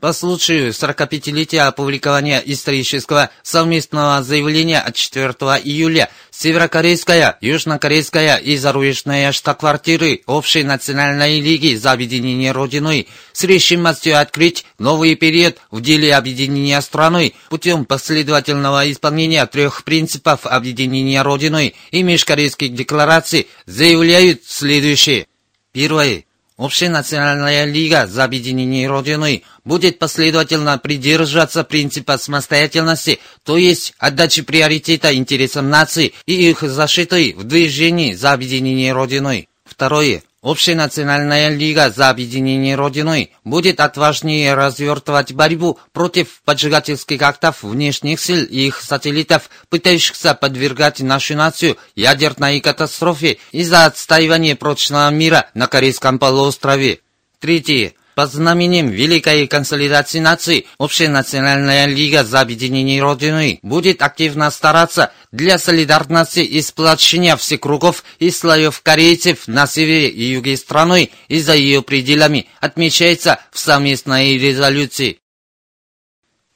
По 0.00 0.12
случаю 0.12 0.70
45-летия 0.70 1.66
опубликования 1.66 2.38
исторического 2.38 3.30
совместного 3.42 4.22
заявления 4.22 4.78
от 4.78 4.94
4 4.94 5.26
июля 5.64 6.08
Северокорейская, 6.30 7.36
Южнокорейская 7.40 8.36
и 8.36 8.56
зарубежная 8.56 9.32
штаб-квартиры 9.32 10.20
Общей 10.26 10.62
национальной 10.62 11.40
лиги 11.40 11.74
за 11.74 11.90
объединение 11.90 12.52
Родиной 12.52 13.08
с 13.32 13.42
решимостью 13.42 14.20
открыть 14.20 14.64
новый 14.78 15.16
период 15.16 15.56
в 15.72 15.80
деле 15.80 16.14
объединения 16.14 16.80
страной 16.80 17.34
путем 17.48 17.84
последовательного 17.84 18.88
исполнения 18.92 19.44
трех 19.46 19.82
принципов 19.82 20.46
объединения 20.46 21.22
Родиной 21.22 21.74
и 21.90 22.04
межкорейских 22.04 22.72
деклараций 22.72 23.48
заявляют 23.66 24.42
следующее. 24.44 25.26
Первое. 25.72 26.27
Общенациональная 26.58 27.66
лига 27.66 28.08
за 28.08 28.24
объединение 28.24 28.88
Родины 28.88 29.44
будет 29.64 30.00
последовательно 30.00 30.76
придерживаться 30.76 31.62
принципа 31.62 32.18
самостоятельности, 32.18 33.20
то 33.44 33.56
есть 33.56 33.94
отдачи 33.98 34.42
приоритета 34.42 35.14
интересам 35.14 35.70
нации 35.70 36.14
и 36.26 36.50
их 36.50 36.62
защиты 36.62 37.32
в 37.36 37.44
движении 37.44 38.12
за 38.12 38.32
объединение 38.32 38.92
Родины. 38.92 39.46
Второе. 39.64 40.24
Общенациональная 40.48 41.50
лига 41.50 41.90
за 41.90 42.08
объединение 42.08 42.74
Родиной 42.74 43.32
будет 43.44 43.80
отважнее 43.80 44.54
развертывать 44.54 45.34
борьбу 45.34 45.78
против 45.92 46.40
поджигательских 46.46 47.20
актов 47.20 47.62
внешних 47.62 48.18
сил 48.18 48.46
и 48.46 48.68
их 48.68 48.80
сателлитов, 48.80 49.50
пытающихся 49.68 50.32
подвергать 50.32 51.00
нашу 51.00 51.36
нацию 51.36 51.76
ядерной 51.94 52.60
катастрофе 52.60 53.36
из-за 53.52 53.84
отстаивания 53.84 54.56
прочного 54.56 55.10
мира 55.10 55.50
на 55.52 55.66
Корейском 55.66 56.18
полуострове. 56.18 57.00
Третье. 57.40 57.92
Под 58.18 58.32
знаменем 58.32 58.88
Великой 58.88 59.46
консолидации 59.46 60.18
наций 60.18 60.66
Общенациональная 60.76 61.86
лига 61.86 62.24
за 62.24 62.40
объединение 62.40 63.00
Родины 63.00 63.60
будет 63.62 64.02
активно 64.02 64.50
стараться 64.50 65.12
для 65.30 65.56
солидарности 65.56 66.40
и 66.40 66.60
сплочения 66.60 67.36
всех 67.36 67.60
кругов 67.60 68.02
и 68.18 68.32
слоев 68.32 68.82
корейцев 68.82 69.46
на 69.46 69.68
севере 69.68 70.08
и 70.08 70.32
юге 70.32 70.56
страны 70.56 71.10
и 71.28 71.38
за 71.38 71.54
ее 71.54 71.80
пределами, 71.80 72.48
отмечается 72.60 73.38
в 73.52 73.60
совместной 73.60 74.36
резолюции. 74.36 75.20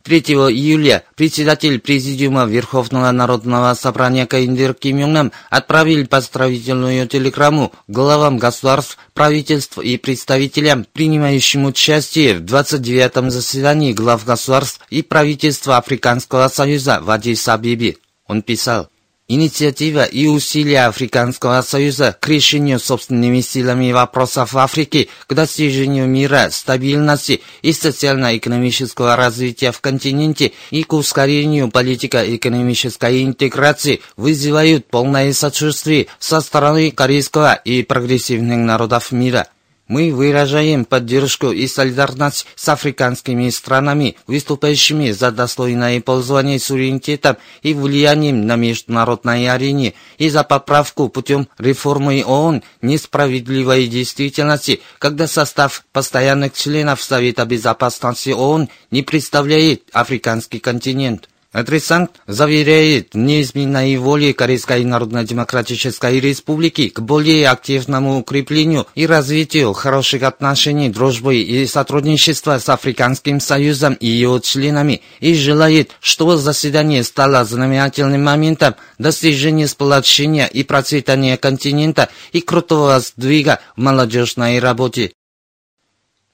3 0.03 0.21
июля 0.21 1.05
председатель 1.17 1.79
Президиума 1.81 2.45
Верховного 2.45 3.11
Народного 3.11 3.75
Собрания 3.75 4.27
Каиндер 4.27 4.75
Ким 4.75 4.99
Юн 4.99 5.13
Нам 5.13 5.33
отправил 5.51 6.07
поздравительную 6.07 7.07
телеграмму 7.07 7.73
главам 7.89 8.39
государств, 8.39 8.99
правительств 9.15 9.79
и 9.79 9.97
представителям, 9.97 10.87
принимающим 10.93 11.67
участие 11.67 12.35
в 12.35 12.43
29-м 12.43 13.31
заседании 13.31 13.93
глав 13.93 14.25
государств 14.25 14.81
и 14.91 15.03
правительства 15.03 15.77
Африканского 15.77 16.49
Союза 16.49 17.01
в 17.01 17.11
Адис-Абебе. 17.11 17.97
Он 18.27 18.43
писал, 18.43 18.89
Инициатива 19.35 20.05
и 20.05 20.27
усилия 20.27 20.89
Африканского 20.89 21.63
Союза 21.63 22.15
к 22.21 22.29
решению 22.29 22.79
собственными 22.79 23.41
силами 23.41 23.91
вопросов 23.91 24.55
Африки, 24.55 25.09
к 25.27 25.33
достижению 25.33 26.07
мира, 26.07 26.49
стабильности 26.51 27.41
и 27.63 27.73
социально-экономического 27.73 29.17
развития 29.17 29.73
в 29.73 29.81
континенте 29.81 30.53
и 30.71 30.83
к 30.83 30.93
ускорению 30.93 31.71
политико-экономической 31.71 33.25
интеграции 33.25 34.03
вызывают 34.19 34.89
полное 34.89 35.33
сочувствие 35.33 36.09
со 36.19 36.43
стороны 36.43 36.91
корейского 36.91 37.55
и 37.55 37.83
прогрессивных 37.83 38.59
народов 38.59 39.13
мира. 39.13 39.49
Мы 39.93 40.11
выражаем 40.11 40.87
поддержку 40.87 41.51
и 41.51 41.67
солидарность 41.67 42.47
с 42.55 42.67
африканскими 42.71 43.51
странами, 43.51 44.17
выступающими 44.27 45.11
за 45.11 45.31
достойное 45.31 46.01
пользование 46.01 46.59
суверенитетом 46.59 47.37
и 47.63 47.75
влиянием 47.75 48.47
на 48.47 48.57
международной 48.57 49.47
арене, 49.51 49.93
и 50.17 50.31
за 50.31 50.45
поправку 50.45 51.11
путем 51.11 51.47
реформы 51.59 52.25
ООН 52.25 52.63
несправедливой 52.81 53.87
действительности, 53.87 54.81
когда 54.99 55.27
состав 55.27 55.85
постоянных 55.93 56.55
членов 56.55 57.03
Совета 57.03 57.45
Безопасности 57.45 58.31
ООН 58.31 58.71
не 58.91 59.03
представляет 59.03 59.83
африканский 59.93 60.59
континент. 60.59 61.29
Адресант 61.53 62.13
заверяет 62.27 63.15
неизменной 63.15 63.95
воле 63.99 64.33
Корейской 64.33 64.85
Народно-Демократической 64.85 66.19
Республики 66.19 66.89
к 66.89 67.01
более 67.01 67.51
активному 67.51 68.21
укреплению 68.21 68.87
и 68.95 69.07
развитию 69.07 69.75
хороших 69.75 70.23
отношений, 70.23 70.89
дружбы 70.89 71.37
и 71.37 71.67
сотрудничества 71.67 72.59
с 72.59 72.71
Африканским 72.71 73.39
Союзом 73.39 73.93
и 73.95 74.07
его 74.07 74.39
членами 74.39 75.03
и 75.21 75.35
желает, 75.35 75.91
чтобы 76.01 76.39
заседание 76.39 77.05
стало 77.05 77.45
знаменательным 77.45 78.25
моментом 78.25 78.75
достижения 78.99 79.69
сплочения 79.69 80.47
и 80.47 80.63
процветания 80.63 81.37
континента 81.37 82.09
и 82.33 82.41
крутого 82.41 82.99
сдвига 83.01 83.61
в 83.77 83.81
молодежной 83.83 84.59
работе. 84.59 85.13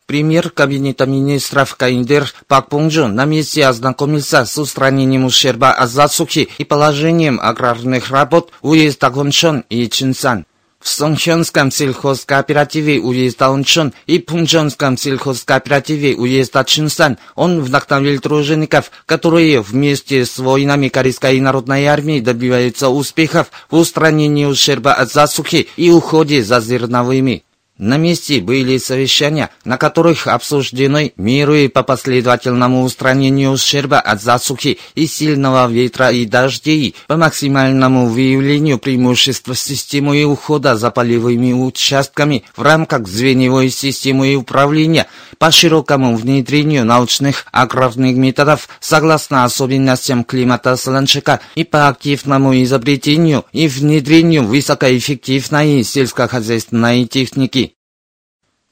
Премьер 0.08 0.48
Кабинета 0.48 1.04
министров 1.04 1.76
Каиндер 1.76 2.32
Пак 2.46 2.70
Пунджун 2.70 3.14
на 3.14 3.26
месте 3.26 3.66
ознакомился 3.66 4.46
с 4.46 4.56
устранением 4.56 5.26
ущерба 5.26 5.72
от 5.72 5.90
засухи 5.90 6.48
и 6.56 6.64
положением 6.64 7.38
аграрных 7.38 8.08
работ 8.08 8.50
уезда 8.62 9.10
Гоншон 9.10 9.66
и 9.68 9.86
Чинсан. 9.90 10.46
В 10.80 10.88
Сонхёнском 10.88 11.70
сельхозкооперативе 11.70 13.00
уезда 13.00 13.48
Ончон 13.48 13.92
и 14.06 14.18
Пунчонском 14.18 14.96
сельхозкооперативе 14.96 16.14
уезда 16.16 16.64
Чинсан 16.64 17.18
он 17.34 17.60
вдохновил 17.60 18.18
тружеников, 18.18 18.90
которые 19.04 19.60
вместе 19.60 20.24
с 20.24 20.38
воинами 20.38 20.88
Корейской 20.88 21.38
народной 21.38 21.84
армии 21.84 22.20
добиваются 22.20 22.88
успехов 22.88 23.50
в 23.70 23.76
устранении 23.76 24.46
ущерба 24.46 24.94
от 24.94 25.12
засухи 25.12 25.68
и 25.76 25.90
уходе 25.90 26.42
за 26.42 26.60
зерновыми. 26.60 27.44
На 27.78 27.96
месте 27.96 28.40
были 28.40 28.76
совещания, 28.78 29.50
на 29.64 29.78
которых 29.78 30.26
обсуждены 30.26 31.12
меры 31.16 31.68
по 31.68 31.84
последовательному 31.84 32.82
устранению 32.82 33.52
ущерба 33.52 34.00
от 34.00 34.20
засухи 34.20 34.78
и 34.96 35.06
сильного 35.06 35.70
ветра 35.70 36.10
и 36.10 36.26
дождей, 36.26 36.96
по 37.06 37.16
максимальному 37.16 38.08
выявлению 38.08 38.80
преимуществ 38.80 39.56
системы 39.56 40.24
ухода 40.24 40.74
за 40.74 40.90
полевыми 40.90 41.52
участками 41.52 42.42
в 42.56 42.62
рамках 42.62 43.06
звеневой 43.06 43.70
системы 43.70 44.34
управления, 44.34 45.06
по 45.38 45.52
широкому 45.52 46.16
внедрению 46.16 46.84
научных 46.84 47.46
аграрных 47.52 48.16
методов 48.16 48.68
согласно 48.80 49.44
особенностям 49.44 50.24
климата 50.24 50.74
Солончака 50.74 51.38
и 51.54 51.62
по 51.62 51.86
активному 51.86 52.60
изобретению 52.60 53.44
и 53.52 53.68
внедрению 53.68 54.44
высокоэффективной 54.44 55.84
сельскохозяйственной 55.84 57.04
техники. 57.04 57.67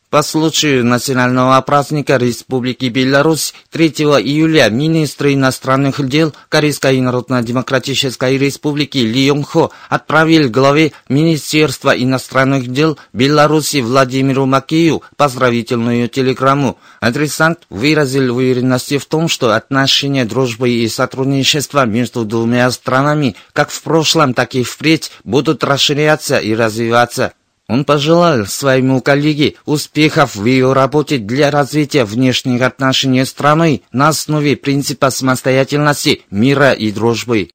По 0.09 0.23
случаю 0.23 0.85
национального 0.85 1.61
праздника 1.63 2.17
Республики 2.17 2.85
Беларусь 2.85 3.53
3 3.73 3.89
июля 3.89 4.71
министр 4.71 5.33
иностранных 5.33 6.07
дел 6.09 6.33
Корейской 6.49 7.01
Народно-Демократической 7.01 8.39
Республики 8.39 8.99
Ли 8.99 9.27
Йонг-хо 9.27 9.73
отправил 9.89 10.49
главе 10.49 10.93
Министерства 11.09 11.91
иностранных 11.91 12.69
дел 12.69 12.97
Беларуси 13.13 13.79
Владимиру 13.79 14.47
Макею 14.47 15.03
поздравительную 15.17 16.09
телеграмму. 16.09 16.79
Адресант 17.01 17.67
выразил 17.69 18.37
уверенность 18.37 18.97
в 18.97 19.07
том, 19.07 19.27
что 19.27 19.57
отношения 19.57 20.25
дружбы 20.25 20.71
и 20.71 20.89
сотрудничества 20.89 21.85
между 21.85 22.25
двумя 22.25 22.71
странами 22.71 23.35
как 23.53 23.71
в 23.71 23.83
прошлом, 23.83 24.35
так 24.35 24.55
и 24.55 24.63
впредь 24.63 25.11
будут 25.25 25.65
расширяться 25.65 26.39
и 26.39 26.55
развиваться. 26.55 27.33
Он 27.69 27.85
пожелал 27.85 28.47
своему 28.47 29.01
коллеге 29.01 29.55
успехов 29.65 30.37
в 30.37 30.45
ее 30.45 30.73
работе 30.73 31.19
для 31.19 31.51
развития 31.51 32.05
внешних 32.05 32.63
отношений 32.63 33.25
страны 33.25 33.83
на 33.93 34.09
основе 34.09 34.57
принципа 34.57 35.11
самостоятельности, 35.11 36.23
мира 36.31 36.73
и 36.73 36.93
дружбы. 36.93 37.51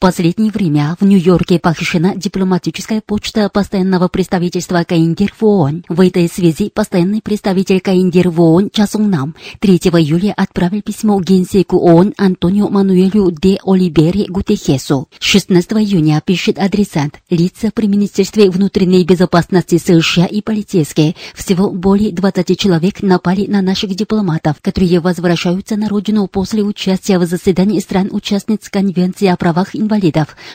Последнее 0.00 0.50
время 0.50 0.96
в 0.98 1.04
Нью-Йорке 1.04 1.58
похищена 1.58 2.14
дипломатическая 2.16 3.02
почта 3.04 3.50
постоянного 3.50 4.08
представительства 4.08 4.82
Каиндир 4.82 5.34
в 5.38 5.44
ООН. 5.44 5.84
В 5.90 6.00
этой 6.00 6.26
связи 6.26 6.70
постоянный 6.74 7.20
представитель 7.20 7.82
Каиндир 7.82 8.30
в 8.30 8.40
ООН 8.40 8.70
Часун 8.72 9.10
Нам 9.10 9.34
3 9.58 9.76
июля 9.76 10.32
отправил 10.34 10.80
письмо 10.80 11.20
генсеку 11.20 11.76
ООН 11.76 12.14
Антонио 12.16 12.70
Мануэлю 12.70 13.30
де 13.30 13.58
Оливере 13.62 14.24
Гутехесу. 14.26 15.06
16 15.18 15.72
июня 15.72 16.22
пишет 16.24 16.58
адресант. 16.58 17.20
Лица 17.28 17.70
при 17.70 17.86
Министерстве 17.86 18.48
внутренней 18.48 19.04
безопасности 19.04 19.76
США 19.76 20.24
и 20.24 20.40
полицейские. 20.40 21.14
Всего 21.34 21.70
более 21.70 22.10
20 22.10 22.58
человек 22.58 23.02
напали 23.02 23.44
на 23.46 23.60
наших 23.60 23.94
дипломатов, 23.94 24.56
которые 24.62 25.00
возвращаются 25.00 25.76
на 25.76 25.90
родину 25.90 26.26
после 26.26 26.62
участия 26.62 27.18
в 27.18 27.26
заседании 27.26 27.80
стран-участниц 27.80 28.70
Конвенции 28.70 29.26
о 29.26 29.36
правах 29.36 29.76
инвалидов, 29.76 29.89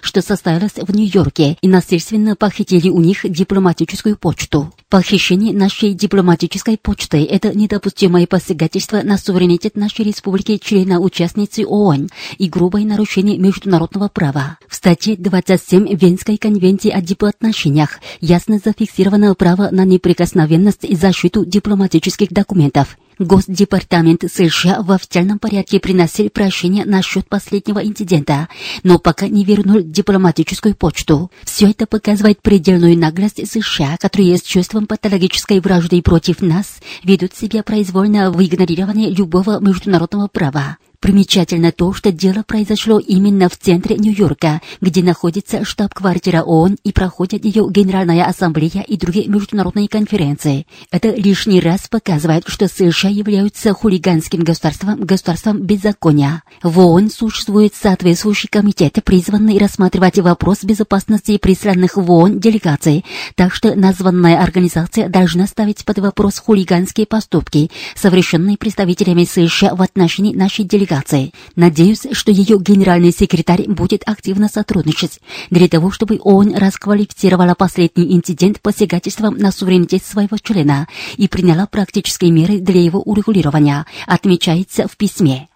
что 0.01 0.21
состоялось 0.21 0.75
в 0.75 0.95
Нью-Йорке, 0.95 1.57
и 1.61 1.67
насильственно 1.67 2.35
похитили 2.35 2.89
у 2.89 3.01
них 3.01 3.19
дипломатическую 3.23 4.17
почту. 4.17 4.71
Похищение 4.89 5.53
нашей 5.53 5.93
дипломатической 5.93 6.77
почты– 6.77 7.23
это 7.29 7.57
недопустимое 7.57 8.27
посягательство 8.27 9.01
на 9.01 9.17
суверенитет 9.17 9.75
нашей 9.75 10.05
республики 10.05 10.57
члена-участницы 10.57 11.65
ООН 11.65 12.09
и 12.37 12.47
грубое 12.47 12.85
нарушение 12.85 13.37
международного 13.37 14.07
права. 14.07 14.57
В 14.69 14.75
статье 14.75 15.15
27 15.17 15.95
Венской 15.95 16.37
конвенции 16.37 16.91
о 16.91 17.01
дипотношениях 17.01 17.99
ясно 18.21 18.59
зафиксировано 18.63 19.33
право 19.35 19.69
на 19.71 19.85
неприкосновенность 19.85 20.83
и 20.83 20.95
защиту 20.95 21.45
дипломатических 21.45 22.29
документов. 22.29 22.97
Госдепартамент 23.19 24.23
США 24.29 24.81
в 24.81 24.91
официальном 24.91 25.39
порядке 25.39 25.79
приносил 25.79 26.29
прощение 26.29 26.85
насчет 26.85 27.27
последнего 27.29 27.79
инцидента, 27.79 28.49
но 28.83 28.99
пока 28.99 29.27
не 29.27 29.45
вернул 29.45 29.81
дипломатическую 29.81 30.75
почту. 30.75 31.31
Все 31.43 31.69
это 31.69 31.85
показывает 31.85 32.41
предельную 32.41 32.97
наглость 32.97 33.45
США, 33.49 33.97
которые 33.97 34.37
с 34.37 34.41
чувством 34.41 34.85
патологической 34.85 35.59
вражды 35.59 36.01
против 36.01 36.41
нас 36.41 36.79
ведут 37.03 37.35
себя 37.35 37.63
произвольно 37.63 38.31
в 38.31 38.43
игнорировании 38.43 39.09
любого 39.09 39.59
международного 39.59 40.27
права. 40.27 40.77
Примечательно 41.05 41.71
то, 41.71 41.93
что 41.93 42.11
дело 42.11 42.43
произошло 42.47 42.97
именно 42.97 43.47
в 43.47 43.55
центре 43.55 43.95
Нью-Йорка, 43.95 44.59
где 44.81 45.03
находится 45.03 45.63
штаб-квартира 45.63 46.41
ООН 46.41 46.77
и 46.83 46.91
проходит 46.91 47.45
ее 47.45 47.67
Генеральная 47.69 48.25
ассамблея 48.25 48.81
и 48.81 48.97
другие 48.97 49.27
международные 49.27 49.87
конференции. 49.87 50.65
Это 50.89 51.09
лишний 51.09 51.59
раз 51.59 51.87
показывает, 51.89 52.45
что 52.47 52.67
США 52.67 53.11
являются 53.11 53.71
хулиганским 53.73 54.39
государством, 54.39 54.99
государством 54.99 55.61
беззакония. 55.61 56.41
В 56.63 56.79
ООН 56.79 57.11
существует 57.11 57.75
соответствующий 57.75 58.49
комитет, 58.49 58.97
призванный 59.03 59.59
рассматривать 59.59 60.17
вопрос 60.17 60.63
безопасности 60.63 61.37
присланных 61.37 61.97
в 61.97 62.11
ООН 62.11 62.39
делегаций, 62.39 63.05
так 63.35 63.53
что 63.53 63.75
названная 63.75 64.41
организация 64.41 65.07
должна 65.07 65.45
ставить 65.45 65.85
под 65.85 65.99
вопрос 65.99 66.39
хулиганские 66.39 67.05
поступки, 67.05 67.69
совершенные 67.93 68.57
представителями 68.57 69.23
США 69.25 69.75
в 69.75 69.83
отношении 69.83 70.33
нашей 70.33 70.65
делегации 70.65 70.94
делегации. 70.95 71.31
Надеюсь, 71.55 72.05
что 72.11 72.31
ее 72.31 72.57
генеральный 72.59 73.11
секретарь 73.11 73.67
будет 73.67 74.03
активно 74.05 74.47
сотрудничать 74.47 75.19
для 75.49 75.67
того, 75.67 75.91
чтобы 75.91 76.19
ООН 76.21 76.55
расквалифицировала 76.55 77.55
последний 77.55 78.15
инцидент 78.15 78.61
посягательством 78.61 79.37
на 79.37 79.51
суверенитет 79.51 80.03
своего 80.03 80.37
члена 80.37 80.87
и 81.17 81.27
приняла 81.27 81.65
практические 81.67 82.31
меры 82.31 82.59
для 82.59 82.81
его 82.81 83.01
урегулирования, 83.01 83.85
отмечается 84.07 84.87
в 84.87 84.97
письме. 84.97 85.49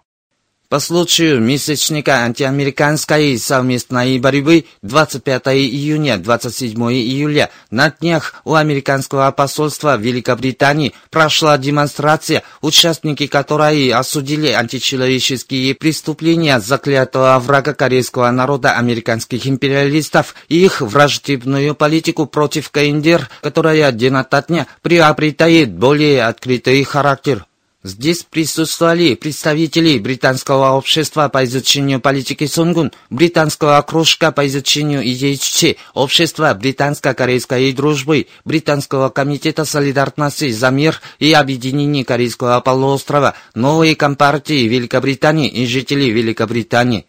По 0.70 0.78
случаю 0.78 1.40
месячника 1.40 2.18
антиамериканской 2.22 3.36
совместной 3.38 4.20
борьбы 4.20 4.66
25 4.82 5.48
июня 5.48 6.16
27 6.16 6.80
июля 6.92 7.50
на 7.72 7.90
днях 7.90 8.34
у 8.44 8.54
американского 8.54 9.28
посольства 9.32 9.96
Великобритании 9.96 10.94
прошла 11.10 11.58
демонстрация, 11.58 12.44
участники 12.60 13.26
которой 13.26 13.90
осудили 13.90 14.52
античеловеческие 14.52 15.74
преступления 15.74 16.60
заклятого 16.60 17.36
врага 17.40 17.74
корейского 17.74 18.30
народа 18.30 18.74
американских 18.74 19.48
империалистов 19.48 20.36
и 20.48 20.64
их 20.64 20.82
враждебную 20.82 21.74
политику 21.74 22.26
против 22.26 22.70
КНДР, 22.70 23.28
которая 23.42 23.90
день 23.90 24.14
ото 24.14 24.44
дня 24.46 24.68
приобретает 24.82 25.72
более 25.72 26.26
открытый 26.26 26.84
характер. 26.84 27.44
Здесь 27.82 28.24
присутствовали 28.24 29.14
представители 29.14 29.98
британского 29.98 30.72
общества 30.72 31.30
по 31.30 31.44
изучению 31.44 31.98
политики 31.98 32.44
Сунгун, 32.46 32.92
британского 33.08 33.80
кружка 33.80 34.32
по 34.32 34.46
изучению 34.46 35.02
идей 35.02 35.38
Чучи, 35.38 35.78
общества 35.94 36.52
британско-корейской 36.52 37.72
дружбы, 37.72 38.26
британского 38.44 39.08
комитета 39.08 39.64
солидарности 39.64 40.50
за 40.50 40.68
мир 40.68 41.00
и 41.18 41.32
объединение 41.32 42.04
Корейского 42.04 42.60
полуострова, 42.60 43.34
новой 43.54 43.94
компартии 43.94 44.68
Великобритании 44.68 45.48
и 45.48 45.64
жителей 45.64 46.10
Великобритании. 46.10 47.06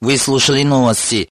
Вы 0.00 0.16
слушали 0.16 0.62
новости. 0.62 1.28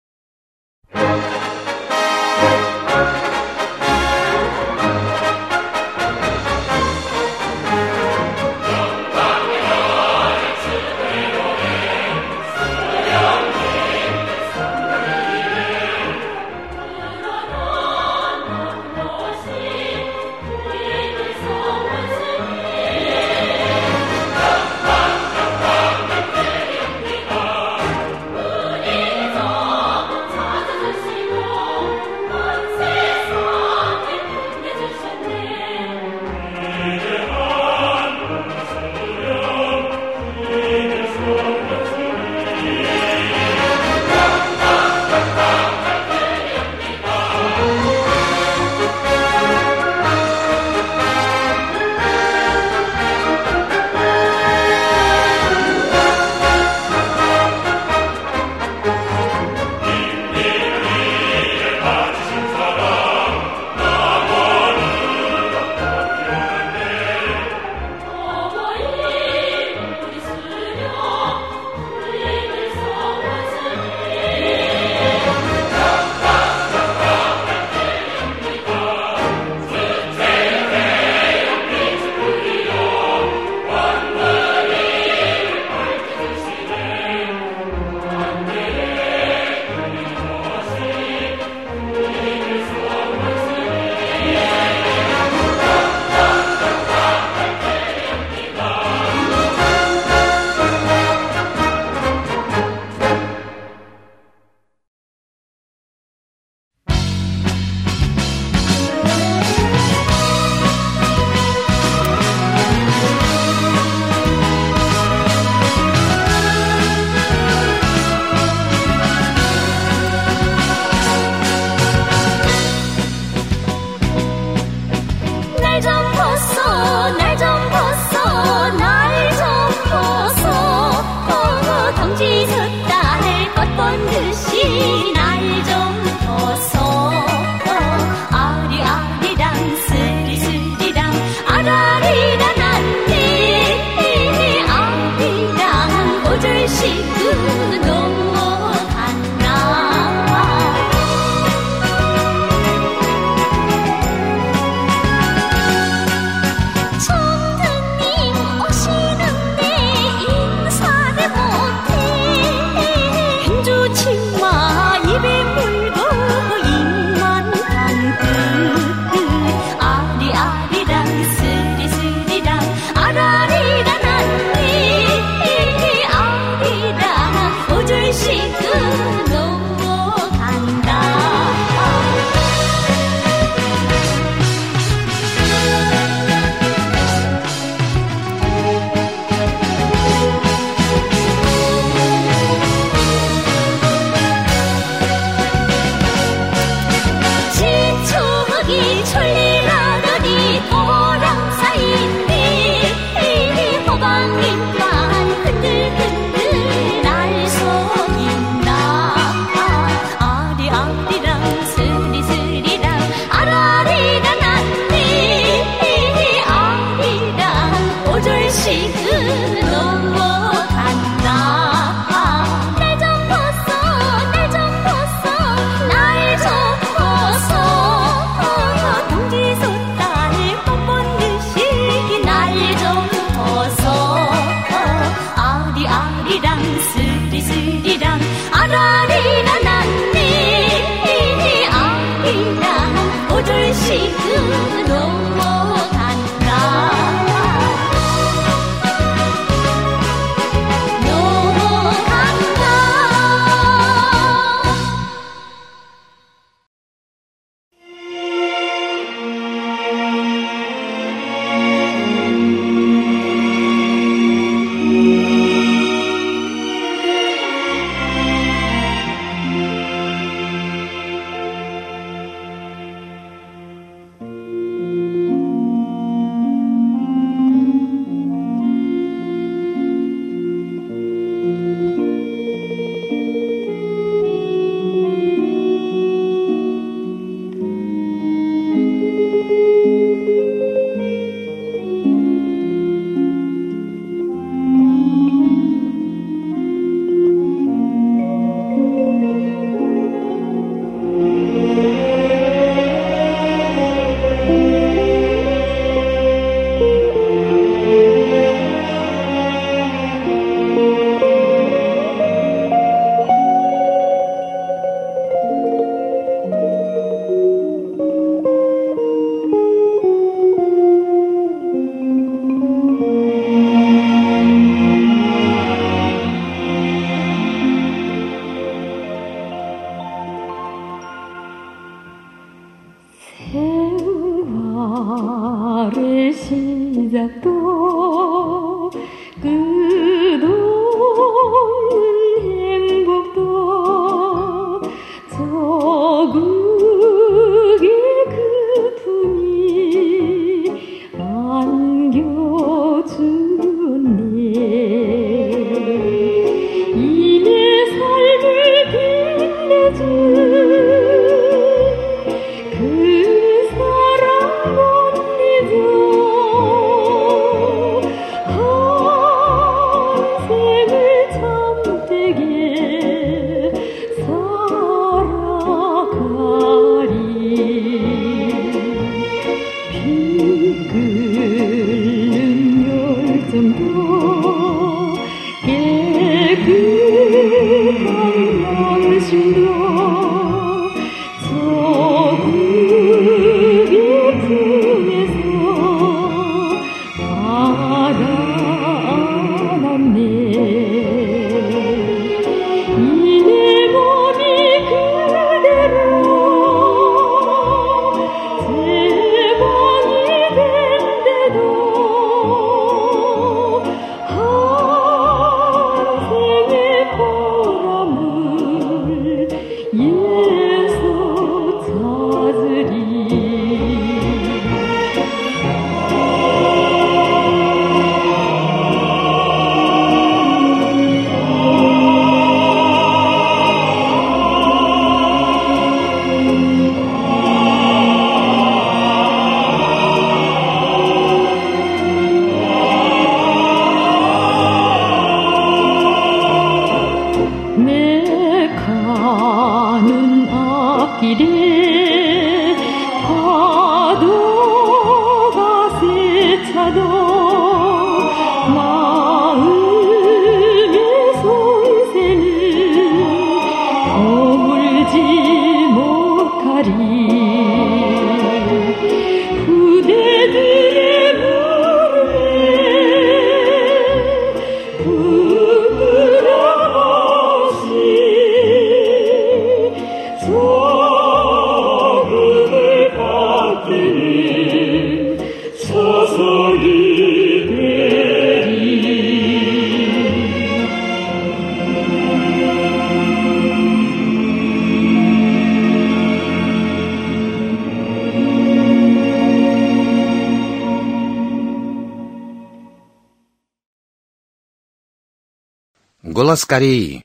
Голос 506.36 506.66
Кореи. 506.66 507.22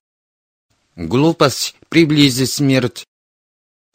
Глупость 0.96 1.76
приблизит 1.90 2.50
смерть. 2.50 3.06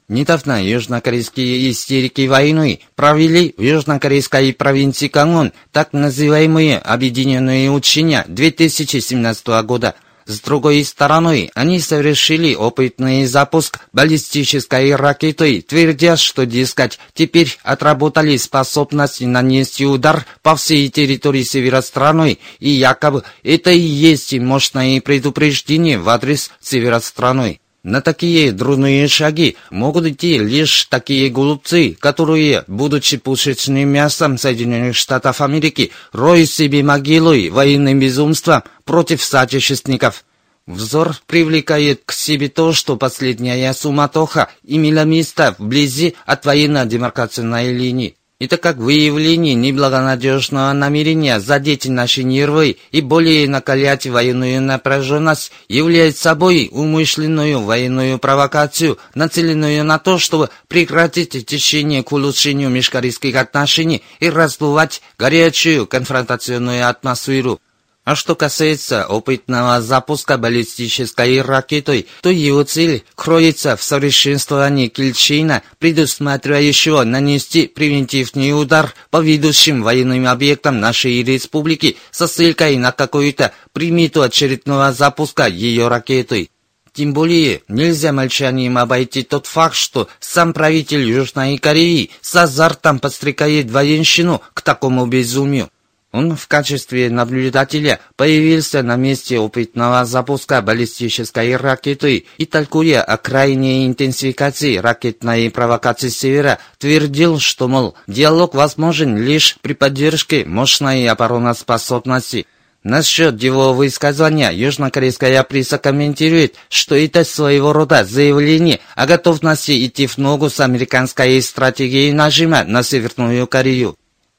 Недавно 0.08 0.64
южнокорейские 0.64 1.70
истерики 1.70 2.26
войны 2.26 2.80
провели 2.94 3.54
в 3.56 3.62
южнокорейской 3.62 4.52
провинции 4.52 5.08
Кангон 5.08 5.52
так 5.72 5.92
называемые 5.92 6.78
объединенные 6.78 7.70
учения 7.70 8.24
2017 8.28 9.46
года– 9.64 9.94
с 10.26 10.40
другой 10.40 10.84
стороны, 10.84 11.50
они 11.54 11.78
совершили 11.78 12.56
опытный 12.56 13.26
запуск 13.26 13.78
баллистической 13.92 14.92
ракеты, 14.96 15.62
твердя, 15.62 16.16
что, 16.16 16.44
дескать, 16.44 16.98
теперь 17.14 17.56
отработали 17.62 18.36
способность 18.36 19.20
нанести 19.20 19.86
удар 19.86 20.26
по 20.42 20.56
всей 20.56 20.88
территории 20.88 21.44
севера 21.44 21.80
страны, 21.80 22.38
и 22.58 22.70
якобы 22.70 23.22
это 23.44 23.70
и 23.70 23.78
есть 23.78 24.36
мощное 24.36 25.00
предупреждение 25.00 25.98
в 25.98 26.08
адрес 26.08 26.50
севера 26.60 26.98
страны. 26.98 27.60
На 27.86 28.00
такие 28.00 28.50
дурные 28.50 29.06
шаги 29.06 29.56
могут 29.70 30.06
идти 30.06 30.38
лишь 30.38 30.86
такие 30.86 31.30
глупцы, 31.30 31.96
которые, 32.00 32.64
будучи 32.66 33.16
пушечным 33.16 33.88
мясом 33.88 34.38
Соединенных 34.38 34.96
Штатов 34.96 35.40
Америки, 35.40 35.92
роют 36.10 36.50
себе 36.50 36.82
могилы 36.82 37.48
военным 37.48 38.00
безумством 38.00 38.64
против 38.84 39.22
соотечественников. 39.22 40.24
Взор 40.66 41.14
привлекает 41.28 42.02
к 42.04 42.10
себе 42.10 42.48
то, 42.48 42.72
что 42.72 42.96
последняя 42.96 43.72
суматоха 43.72 44.48
имела 44.64 45.04
место 45.04 45.54
вблизи 45.56 46.16
от 46.26 46.44
военно-демаркационной 46.44 47.72
линии. 47.72 48.16
Это 48.38 48.58
как 48.58 48.76
выявление 48.76 49.54
неблагонадежного 49.54 50.74
намерения 50.74 51.40
задеть 51.40 51.86
наши 51.86 52.22
нервы 52.22 52.76
и 52.90 53.00
более 53.00 53.48
накалять 53.48 54.06
военную 54.06 54.60
напряженность 54.60 55.52
является 55.68 56.24
собой 56.24 56.68
умышленную 56.70 57.62
военную 57.62 58.18
провокацию, 58.18 58.98
нацеленную 59.14 59.84
на 59.84 59.98
то, 59.98 60.18
чтобы 60.18 60.50
прекратить 60.68 61.46
течение 61.46 62.02
к 62.02 62.12
улучшению 62.12 62.68
межкорейских 62.68 63.36
отношений 63.36 64.02
и 64.20 64.28
раздувать 64.28 65.00
горячую 65.16 65.86
конфронтационную 65.86 66.86
атмосферу. 66.86 67.58
А 68.06 68.14
что 68.14 68.36
касается 68.36 69.04
опытного 69.04 69.82
запуска 69.82 70.38
баллистической 70.38 71.42
ракеты, 71.42 72.06
то 72.22 72.30
его 72.30 72.62
цель 72.62 73.02
кроется 73.16 73.76
в 73.76 73.82
совершенствовании 73.82 74.86
Кильчина, 74.86 75.64
предусматривающего 75.80 77.02
нанести 77.02 77.66
превентивный 77.66 78.52
удар 78.52 78.94
по 79.10 79.20
ведущим 79.20 79.82
военным 79.82 80.28
объектам 80.28 80.78
нашей 80.78 81.24
республики 81.24 81.96
со 82.12 82.28
ссылкой 82.28 82.76
на 82.76 82.92
какую-то 82.92 83.52
примиту 83.72 84.22
очередного 84.22 84.92
запуска 84.92 85.48
ее 85.48 85.88
ракеты. 85.88 86.50
Тем 86.92 87.12
более 87.12 87.62
нельзя 87.66 88.12
молчанием 88.12 88.78
обойти 88.78 89.24
тот 89.24 89.48
факт, 89.48 89.74
что 89.74 90.06
сам 90.20 90.52
правитель 90.52 91.02
Южной 91.02 91.58
Кореи 91.58 92.10
с 92.20 92.36
азартом 92.36 93.00
подстрекает 93.00 93.68
военщину 93.68 94.42
к 94.54 94.62
такому 94.62 95.06
безумию. 95.06 95.70
Он 96.12 96.36
в 96.36 96.46
качестве 96.48 97.10
наблюдателя 97.10 98.00
появился 98.16 98.82
на 98.82 98.96
месте 98.96 99.38
опытного 99.38 100.04
запуска 100.04 100.62
баллистической 100.62 101.56
ракеты 101.56 102.26
и, 102.38 102.46
толкуя 102.46 103.02
о 103.02 103.18
крайней 103.18 103.86
интенсификации 103.86 104.76
ракетной 104.76 105.50
провокации 105.50 106.08
севера, 106.08 106.58
твердил, 106.78 107.38
что, 107.38 107.68
мол, 107.68 107.96
диалог 108.06 108.54
возможен 108.54 109.16
лишь 109.16 109.58
при 109.60 109.74
поддержке 109.74 110.44
мощной 110.44 111.08
обороноспособности. 111.08 112.46
Насчет 112.84 113.42
его 113.42 113.74
высказывания 113.74 114.50
южнокорейская 114.52 115.42
пресса 115.42 115.76
комментирует, 115.76 116.54
что 116.68 116.94
это 116.94 117.24
своего 117.24 117.72
рода 117.72 118.04
заявление 118.04 118.78
о 118.94 119.06
готовности 119.06 119.84
идти 119.84 120.06
в 120.06 120.18
ногу 120.18 120.50
с 120.50 120.60
американской 120.60 121.42
стратегией 121.42 122.12
нажима 122.12 122.62
на 122.62 122.84
Северную 122.84 123.48
Корею. 123.48 123.96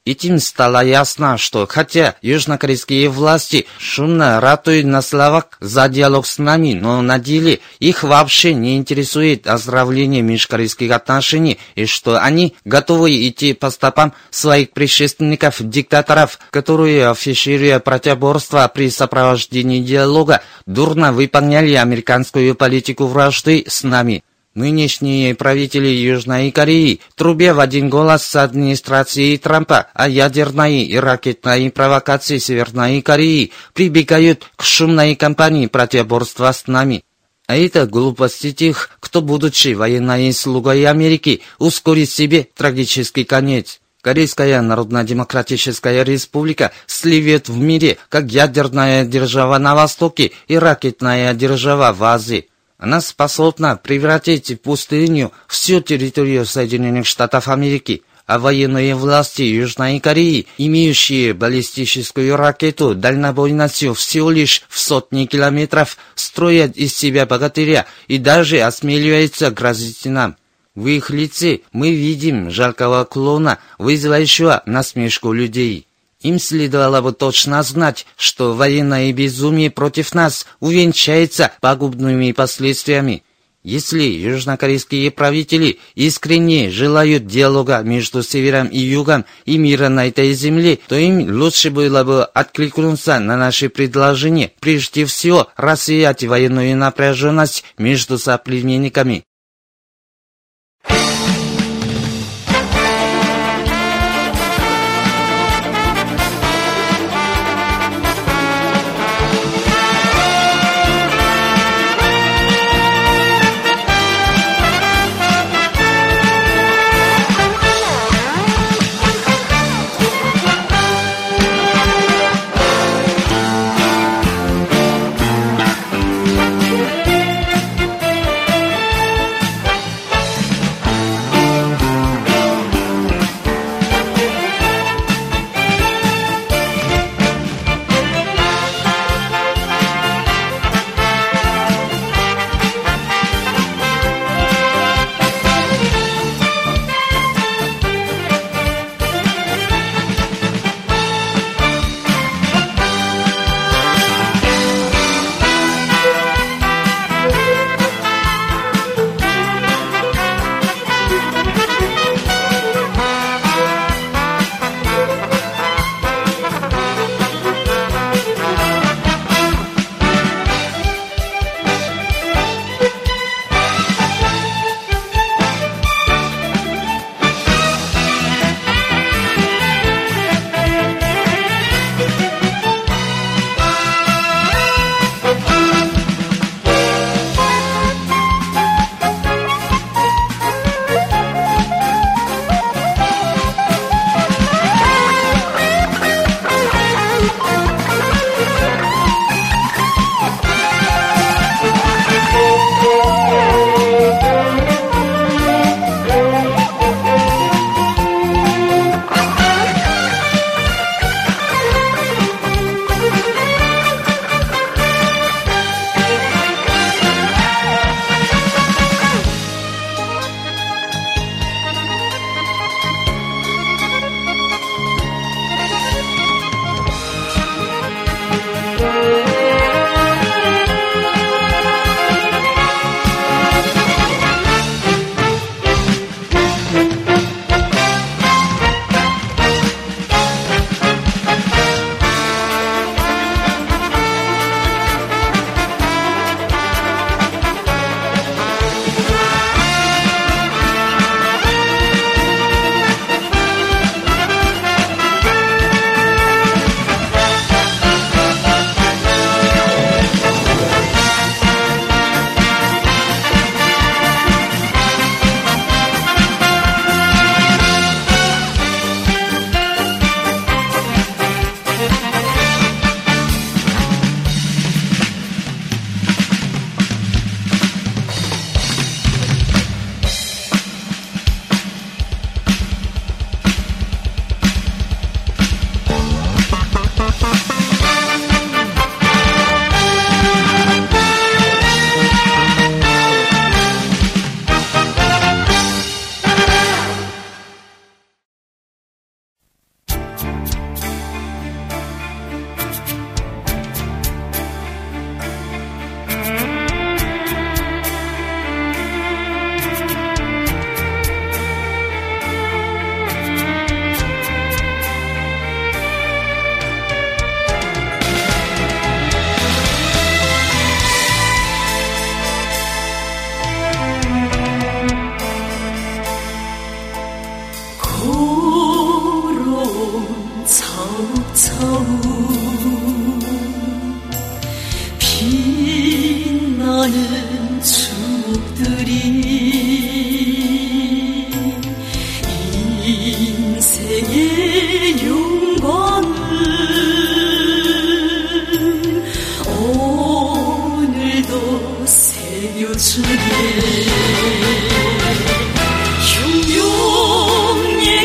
Этим 0.08 0.40
стало 0.40 0.86
ясно, 0.86 1.38
что 1.38 1.68
хотя 1.70 2.16
южнокорейские 2.22 3.10
власти 3.10 3.68
шумно 3.78 4.40
ратуют 4.40 4.86
на 4.86 5.02
словах 5.02 5.48
за 5.60 5.90
диалог 5.90 6.26
с 6.26 6.38
нами, 6.38 6.76
но 6.76 7.02
на 7.02 7.20
деле 7.20 7.60
их 7.80 8.04
вообще 8.04 8.54
не 8.54 8.78
интересует 8.78 9.48
оздоровление 9.48 10.22
межкорейских 10.22 10.92
отношений 10.92 11.60
и 11.76 11.86
что 11.86 12.24
они 12.24 12.56
готовы 12.64 13.28
идти 13.28 13.52
по 13.52 13.70
стопам 13.70 14.14
своих 14.30 14.72
предшественников-диктаторов, 14.72 16.40
которые, 16.52 17.10
афишируя 17.10 17.80
противоборство 17.80 18.72
при 18.74 18.90
сопровождении 18.90 19.82
диалога, 19.82 20.42
дурно 20.66 21.12
выполняли 21.12 21.74
американскую 21.74 22.56
политику 22.56 23.08
вражды 23.08 23.66
с 23.68 23.84
нами. 23.84 24.24
Нынешние 24.58 25.36
правители 25.36 25.88
Южной 25.88 26.50
Кореи, 26.50 27.00
трубя 27.14 27.54
в 27.54 27.60
один 27.60 27.92
голос 27.92 28.24
с 28.24 28.36
администрацией 28.38 29.38
Трампа 29.38 29.86
о 29.94 30.10
ядерной 30.10 30.82
и 30.82 30.98
ракетной 30.98 31.70
провокации 31.70 32.40
Северной 32.40 33.04
Кореи, 33.04 33.52
прибегают 33.74 34.46
к 34.56 34.64
шумной 34.64 35.16
кампании 35.16 35.68
противоборства 35.68 36.52
с 36.52 36.66
нами. 36.66 37.04
А 37.46 37.56
это 37.56 37.86
глупости 37.86 38.52
тех, 38.52 38.90
кто, 39.00 39.22
будучи 39.22 39.76
военной 39.76 40.34
слугой 40.34 40.88
Америки, 40.88 41.42
ускорит 41.60 42.10
себе 42.10 42.48
трагический 42.56 43.26
конец. 43.26 43.80
Корейская 44.02 44.60
Народно-Демократическая 44.64 46.04
Республика 46.04 46.72
сливет 46.88 47.48
в 47.48 47.60
мире 47.60 48.00
как 48.10 48.32
ядерная 48.32 49.06
держава 49.06 49.60
на 49.60 49.76
Востоке 49.76 50.32
и 50.48 50.58
ракетная 50.58 51.36
держава 51.36 51.94
в 51.94 52.04
Азии. 52.04 52.50
Она 52.78 53.02
способна 53.02 53.76
превратить 53.76 54.52
в 54.52 54.58
пустыню 54.58 55.32
всю 55.48 55.82
территорию 55.82 56.46
Соединенных 56.46 57.08
Штатов 57.08 57.48
Америки, 57.48 58.04
а 58.28 58.38
военные 58.38 58.94
власти 58.94 59.42
Южной 59.42 60.00
Кореи, 60.00 60.48
имеющие 60.58 61.34
баллистическую 61.34 62.36
ракету 62.36 62.94
дальнобойностью 62.94 63.94
всего 63.96 64.30
лишь 64.30 64.64
в 64.70 64.78
сотни 64.78 65.26
километров, 65.26 65.98
строят 66.14 66.76
из 66.78 66.96
себя 66.96 67.26
богатыря 67.26 67.88
и 68.08 68.20
даже 68.20 68.60
осмеливаются 68.60 69.50
грозить 69.50 70.06
нам. 70.06 70.36
В 70.76 70.86
их 70.88 71.10
лице 71.10 71.62
мы 71.72 71.92
видим 71.92 72.52
жалкого 72.52 73.06
клона, 73.06 73.58
вызывающего 73.80 74.62
насмешку 74.68 75.32
людей. 75.32 75.87
Им 76.28 76.40
следовало 76.40 77.00
бы 77.00 77.14
точно 77.14 77.64
знать, 77.64 78.06
что 78.18 78.54
военное 78.54 79.14
безумие 79.14 79.72
против 79.72 80.14
нас 80.14 80.46
увенчается 80.60 81.54
пагубными 81.62 82.34
последствиями. 82.34 83.24
Если 83.64 84.04
южнокорейские 84.04 85.10
правители 85.12 85.80
искренне 85.96 86.70
желают 86.70 87.28
диалога 87.28 87.80
между 87.80 88.24
севером 88.24 88.68
и 88.68 88.78
югом 88.78 89.24
и 89.46 89.58
мира 89.58 89.88
на 89.88 90.10
этой 90.10 90.34
земле, 90.34 90.80
то 90.90 90.96
им 90.96 91.32
лучше 91.40 91.70
было 91.72 92.04
бы 92.04 92.26
откликнуться 92.26 93.20
на 93.20 93.38
наши 93.38 93.70
предложения, 93.70 94.52
прежде 94.60 95.06
всего 95.06 95.48
рассеять 95.56 96.26
военную 96.26 96.76
напряженность 96.76 97.64
между 97.78 98.18
соплеменниками. 98.18 99.24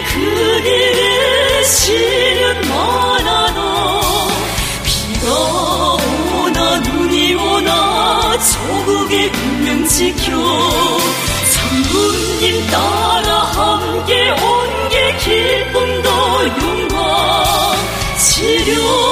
그늘의 0.05 1.65
시는 1.65 2.61
나도 3.25 3.61
비가 4.85 5.97
오나 6.43 6.79
눈이 6.81 7.35
오나 7.35 8.39
조국의 8.39 9.31
운명 9.31 9.87
지켜 9.89 10.33
성부님 11.45 12.67
따라 12.69 13.33
함께 13.45 14.31
온 14.31 14.73
게 14.93 15.17
기쁨도 15.17 16.11
용과 16.61 17.75
치료 18.19 19.12